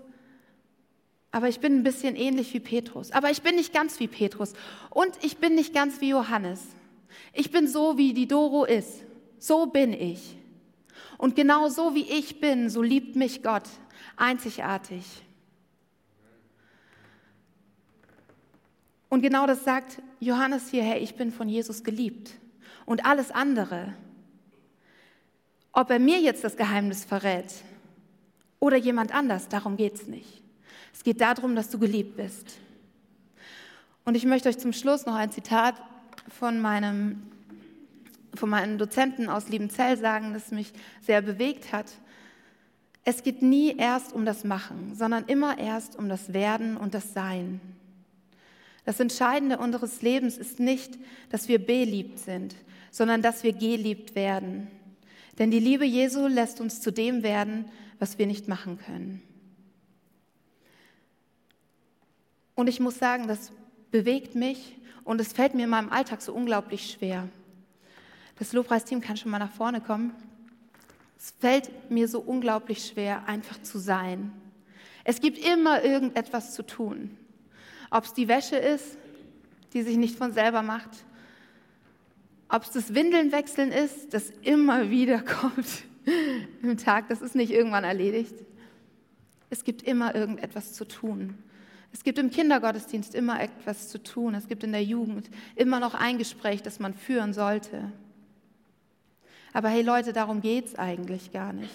Aber 1.33 1.49
ich 1.49 1.61
bin 1.61 1.77
ein 1.77 1.83
bisschen 1.83 2.17
ähnlich 2.17 2.53
wie 2.55 2.61
Petrus. 2.61 3.13
Aber 3.13 3.31
ich 3.31 3.43
bin 3.43 3.55
nicht 3.55 3.73
ganz 3.73 4.01
wie 4.01 4.09
Petrus. 4.09 4.53
Und 4.91 5.13
ich 5.23 5.37
bin 5.39 5.55
nicht 5.55 5.73
ganz 5.73 6.01
wie 6.01 6.09
Johannes. 6.09 6.61
Ich 7.33 7.53
bin 7.53 7.69
so, 7.69 7.97
wie 7.97 8.15
die 8.15 8.27
Doro 8.27 8.65
ist. 8.65 9.05
So 9.39 9.67
bin 9.67 9.93
ich. 9.93 10.37
Und 11.19 11.37
genau 11.37 11.69
so 11.69 11.95
wie 11.95 12.11
ich 12.11 12.41
bin, 12.41 12.69
so 12.69 12.83
liebt 12.83 13.15
mich 13.15 13.45
Gott. 13.45 13.69
Einzigartig. 14.17 15.05
Und 19.11 19.23
genau 19.23 19.47
das 19.47 19.65
sagt 19.65 20.01
Johannes 20.21 20.71
hier, 20.71 20.85
hey, 20.85 21.01
ich 21.01 21.17
bin 21.17 21.33
von 21.33 21.49
Jesus 21.49 21.83
geliebt. 21.83 22.31
Und 22.87 23.05
alles 23.05 23.31
andere, 23.31 23.93
ob 25.73 25.91
er 25.91 25.99
mir 25.99 26.21
jetzt 26.21 26.45
das 26.45 26.57
Geheimnis 26.57 27.05
verrät 27.05 27.53
oder 28.61 28.77
jemand 28.77 29.13
anders, 29.13 29.49
darum 29.49 29.77
geht 29.77 29.95
es 29.97 30.07
nicht. 30.07 30.43
Es 30.95 31.03
geht 31.03 31.21
darum, 31.21 31.55
dass 31.55 31.71
du 31.71 31.79
geliebt 31.79 32.17
bist. 32.17 32.59
Und 34.05 34.15
ich 34.15 34.25
möchte 34.25 34.49
euch 34.49 34.59
zum 34.59 34.73
Schluss 34.73 35.07
noch 35.07 35.15
ein 35.15 35.31
Zitat 35.33 35.75
von 36.29 36.61
meinem, 36.61 37.23
von 38.35 38.49
meinem 38.49 38.79
Dozenten 38.79 39.29
aus 39.29 39.49
Liebenzell 39.49 39.97
sagen, 39.97 40.35
das 40.35 40.53
mich 40.53 40.73
sehr 41.01 41.21
bewegt 41.21 41.73
hat. 41.73 41.87
Es 43.05 43.23
geht 43.23 43.43
nie 43.43 43.77
erst 43.77 44.13
um 44.13 44.25
das 44.25 44.45
Machen, 44.45 44.95
sondern 44.95 45.25
immer 45.25 45.59
erst 45.59 45.97
um 45.97 46.09
das 46.09 46.33
Werden 46.33 46.77
und 46.77 46.95
das 46.95 47.13
Sein. 47.13 47.61
Das 48.85 49.01
Entscheidende 49.01 49.59
unseres 49.59 50.03
Lebens 50.03 50.39
ist 50.39 50.59
nicht, 50.61 50.99
dass 51.31 51.49
wir 51.49 51.65
beliebt 51.65 52.19
sind, 52.19 52.55
sondern 52.91 53.23
dass 53.23 53.43
wir 53.43 53.53
geliebt 53.53 54.15
werden. 54.15 54.69
Denn 55.39 55.51
die 55.51 55.61
Liebe 55.61 55.85
Jesu 55.85 56.27
lässt 56.27 56.61
uns 56.61 56.81
zu 56.81 56.91
dem 56.91 57.23
werden, 57.23 57.67
was 57.99 58.19
wir 58.19 58.27
nicht 58.27 58.49
machen 58.49 58.79
können. 58.79 59.23
Und 62.55 62.69
ich 62.69 62.81
muss 62.81 62.99
sagen, 62.99 63.27
das 63.27 63.53
bewegt 63.91 64.35
mich 64.35 64.77
und 65.05 65.21
es 65.21 65.33
fällt 65.33 65.55
mir 65.55 65.65
in 65.65 65.71
meinem 65.71 65.91
Alltag 65.91 66.21
so 66.21 66.33
unglaublich 66.35 66.91
schwer. 66.91 67.29
Das 68.39 68.53
Lobpreisteam 68.53 69.01
kann 69.01 69.17
schon 69.17 69.31
mal 69.31 69.39
nach 69.39 69.53
vorne 69.53 69.81
kommen. 69.81 70.15
Es 71.19 71.35
fällt 71.39 71.91
mir 71.91 72.09
so 72.09 72.21
unglaublich 72.21 72.87
schwer, 72.87 73.27
einfach 73.27 73.63
zu 73.63 73.79
sein. 73.79 74.33
Es 75.05 75.21
gibt 75.21 75.39
immer 75.39 75.83
irgendetwas 75.83 76.55
zu 76.55 76.63
tun. 76.67 77.17
Ob 77.91 78.05
es 78.05 78.13
die 78.13 78.29
Wäsche 78.29 78.57
ist, 78.57 78.97
die 79.73 79.83
sich 79.83 79.97
nicht 79.97 80.17
von 80.17 80.33
selber 80.33 80.63
macht. 80.63 80.91
Ob 82.49 82.63
es 82.63 82.71
das 82.71 82.95
Windeln 82.95 83.33
wechseln 83.33 83.73
ist, 83.73 84.15
das 84.15 84.31
immer 84.43 84.91
wieder 84.91 85.21
kommt 85.23 85.85
im 86.63 86.77
Tag, 86.77 87.09
das 87.09 87.21
ist 87.21 87.35
nicht 87.35 87.53
irgendwann 87.53 87.85
erledigt. 87.85 88.35
Es 89.51 89.65
gibt 89.65 89.83
immer 89.83 90.15
irgendetwas 90.15 90.73
zu 90.73 90.85
tun. 90.87 91.35
Es 91.93 92.05
gibt 92.05 92.19
im 92.19 92.31
Kindergottesdienst 92.31 93.15
immer 93.15 93.41
etwas 93.41 93.89
zu 93.89 94.01
tun. 94.03 94.35
Es 94.35 94.47
gibt 94.47 94.63
in 94.63 94.73
der 94.73 94.85
Jugend 94.85 95.29
immer 95.57 95.81
noch 95.81 95.95
ein 95.95 96.19
Gespräch, 96.19 96.63
das 96.63 96.79
man 96.79 96.95
führen 96.95 97.33
sollte. 97.33 97.93
Aber 99.53 99.69
hey 99.69 99.83
Leute, 99.83 100.13
darum 100.13 100.41
geht 100.41 100.67
es 100.67 100.75
eigentlich 100.77 101.33
gar 101.33 101.53
nicht. 101.53 101.75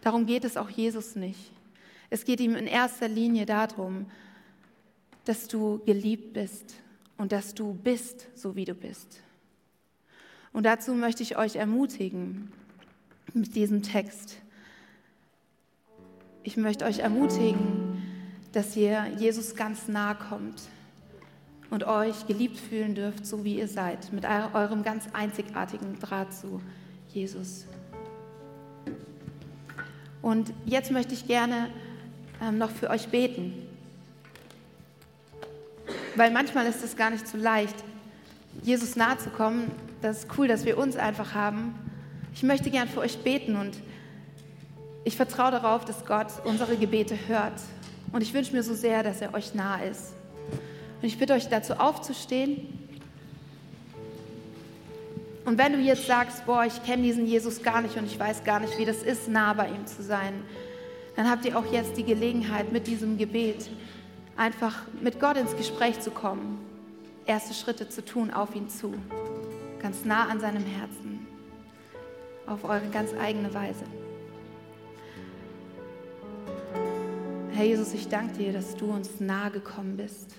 Darum 0.00 0.26
geht 0.26 0.44
es 0.44 0.56
auch 0.56 0.68
Jesus 0.68 1.14
nicht. 1.14 1.52
Es 2.10 2.24
geht 2.24 2.40
ihm 2.40 2.56
in 2.56 2.66
erster 2.66 3.06
Linie 3.06 3.46
darum, 3.46 4.06
dass 5.24 5.48
du 5.48 5.80
geliebt 5.84 6.32
bist 6.32 6.74
und 7.16 7.32
dass 7.32 7.54
du 7.54 7.74
bist, 7.74 8.26
so 8.34 8.56
wie 8.56 8.64
du 8.64 8.74
bist. 8.74 9.20
Und 10.52 10.64
dazu 10.64 10.92
möchte 10.94 11.22
ich 11.22 11.36
euch 11.36 11.56
ermutigen 11.56 12.52
mit 13.32 13.54
diesem 13.54 13.82
Text. 13.82 14.36
Ich 16.42 16.56
möchte 16.56 16.84
euch 16.84 16.98
ermutigen, 16.98 18.02
dass 18.52 18.76
ihr 18.76 19.06
Jesus 19.18 19.54
ganz 19.54 19.88
nahe 19.88 20.14
kommt 20.14 20.60
und 21.70 21.84
euch 21.84 22.26
geliebt 22.26 22.58
fühlen 22.58 22.94
dürft, 22.94 23.24
so 23.24 23.44
wie 23.44 23.58
ihr 23.58 23.68
seid, 23.68 24.12
mit 24.12 24.26
eurem 24.26 24.82
ganz 24.82 25.06
einzigartigen 25.14 25.98
Draht 26.00 26.34
zu 26.34 26.60
Jesus. 27.08 27.64
Und 30.20 30.52
jetzt 30.66 30.90
möchte 30.90 31.14
ich 31.14 31.26
gerne 31.26 31.70
ähm, 32.42 32.58
noch 32.58 32.70
für 32.70 32.90
euch 32.90 33.08
beten. 33.08 33.71
Weil 36.14 36.30
manchmal 36.30 36.66
ist 36.66 36.84
es 36.84 36.96
gar 36.96 37.10
nicht 37.10 37.26
so 37.26 37.38
leicht, 37.38 37.74
Jesus 38.62 38.96
nahe 38.96 39.16
zu 39.18 39.30
kommen. 39.30 39.70
Das 40.02 40.18
ist 40.18 40.28
cool, 40.36 40.46
dass 40.46 40.64
wir 40.64 40.76
uns 40.76 40.96
einfach 40.96 41.34
haben. 41.34 41.74
Ich 42.34 42.42
möchte 42.42 42.70
gern 42.70 42.88
für 42.88 43.00
euch 43.00 43.18
beten 43.18 43.56
und 43.56 43.76
ich 45.04 45.16
vertraue 45.16 45.50
darauf, 45.50 45.84
dass 45.84 46.04
Gott 46.04 46.26
unsere 46.44 46.76
Gebete 46.76 47.16
hört 47.26 47.60
Und 48.12 48.20
ich 48.20 48.34
wünsche 48.34 48.52
mir 48.52 48.62
so 48.62 48.74
sehr, 48.74 49.02
dass 49.02 49.20
er 49.20 49.34
euch 49.34 49.54
nah 49.54 49.82
ist. 49.82 50.12
Und 51.00 51.08
ich 51.08 51.18
bitte 51.18 51.32
euch 51.32 51.48
dazu 51.48 51.74
aufzustehen. 51.74 52.78
Und 55.44 55.58
wenn 55.58 55.72
du 55.72 55.78
jetzt 55.80 56.06
sagst, 56.06 56.46
boah, 56.46 56.64
ich 56.64 56.82
kenne 56.84 57.02
diesen 57.02 57.26
Jesus 57.26 57.62
gar 57.62 57.80
nicht 57.80 57.96
und 57.96 58.04
ich 58.04 58.18
weiß 58.18 58.44
gar 58.44 58.60
nicht, 58.60 58.78
wie 58.78 58.84
das 58.84 59.02
ist, 59.02 59.28
nah 59.28 59.54
bei 59.54 59.68
ihm 59.68 59.86
zu 59.86 60.02
sein, 60.02 60.34
dann 61.16 61.28
habt 61.28 61.44
ihr 61.44 61.58
auch 61.58 61.70
jetzt 61.72 61.96
die 61.96 62.04
Gelegenheit, 62.04 62.70
mit 62.70 62.86
diesem 62.86 63.18
Gebet 63.18 63.68
einfach 64.36 64.86
mit 65.00 65.20
Gott 65.20 65.36
ins 65.36 65.56
Gespräch 65.56 66.00
zu 66.00 66.10
kommen, 66.10 66.58
erste 67.26 67.54
Schritte 67.54 67.88
zu 67.88 68.04
tun 68.04 68.30
auf 68.30 68.54
ihn 68.54 68.68
zu, 68.68 68.94
ganz 69.80 70.04
nah 70.04 70.28
an 70.28 70.40
seinem 70.40 70.64
Herzen, 70.64 71.26
auf 72.46 72.64
eure 72.64 72.88
ganz 72.92 73.12
eigene 73.14 73.52
Weise. 73.54 73.84
Herr 77.52 77.64
Jesus, 77.64 77.92
ich 77.92 78.08
danke 78.08 78.38
dir, 78.38 78.52
dass 78.52 78.74
du 78.76 78.86
uns 78.86 79.20
nahe 79.20 79.50
gekommen 79.50 79.96
bist, 79.96 80.34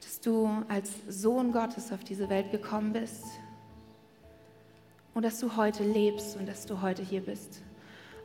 dass 0.00 0.20
du 0.20 0.48
als 0.68 0.92
Sohn 1.08 1.52
Gottes 1.52 1.92
auf 1.92 2.04
diese 2.04 2.28
Welt 2.28 2.50
gekommen 2.50 2.92
bist 2.92 3.24
und 5.14 5.24
dass 5.24 5.40
du 5.40 5.56
heute 5.56 5.82
lebst 5.82 6.36
und 6.36 6.46
dass 6.46 6.66
du 6.66 6.82
heute 6.82 7.02
hier 7.02 7.22
bist. 7.22 7.62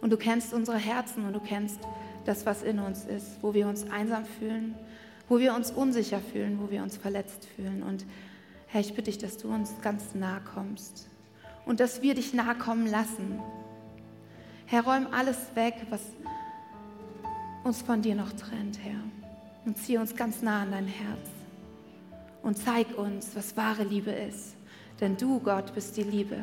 Und 0.02 0.12
du 0.12 0.18
kennst 0.18 0.54
unsere 0.54 0.78
Herzen 0.78 1.26
und 1.26 1.34
du 1.34 1.40
kennst 1.40 1.80
das, 2.26 2.46
was 2.46 2.64
in 2.64 2.80
uns 2.80 3.06
ist, 3.06 3.42
wo 3.42 3.54
wir 3.54 3.68
uns 3.68 3.90
einsam 3.90 4.26
fühlen, 4.26 4.76
wo 5.30 5.40
wir 5.40 5.54
uns 5.54 5.72
unsicher 5.72 6.20
fühlen, 6.20 6.60
wo 6.62 6.70
wir 6.70 6.84
uns 6.84 6.98
verletzt 6.98 7.46
fühlen. 7.56 7.84
Und 7.84 8.06
Herr, 8.68 8.82
ich 8.82 8.94
bitte 8.94 9.12
dich, 9.12 9.18
dass 9.18 9.38
du 9.38 9.48
uns 9.48 9.72
ganz 9.82 10.14
nahe 10.14 10.42
kommst 10.54 11.08
und 11.66 11.80
dass 11.80 12.02
wir 12.02 12.16
dich 12.16 12.34
nahe 12.34 12.56
kommen 12.56 12.88
lassen. 12.88 13.40
Herr, 14.66 14.84
räum 14.84 15.08
alles 15.12 15.38
weg, 15.56 15.76
was 15.90 16.02
uns 17.64 17.82
von 17.82 18.02
dir 18.02 18.16
noch 18.16 18.34
trennt, 18.34 18.80
Herr. 18.84 19.00
Und 19.66 19.78
zieh 19.78 19.98
uns 19.98 20.16
ganz 20.16 20.42
nah 20.42 20.62
an 20.62 20.72
dein 20.72 20.88
Herz. 20.88 21.30
Und 22.44 22.58
zeig 22.58 22.96
uns, 22.98 23.36
was 23.36 23.58
wahre 23.58 23.84
Liebe 23.84 24.12
ist. 24.12 24.56
Denn 25.02 25.18
du, 25.18 25.40
Gott, 25.40 25.74
bist 25.74 25.98
die 25.98 26.04
Liebe. 26.04 26.38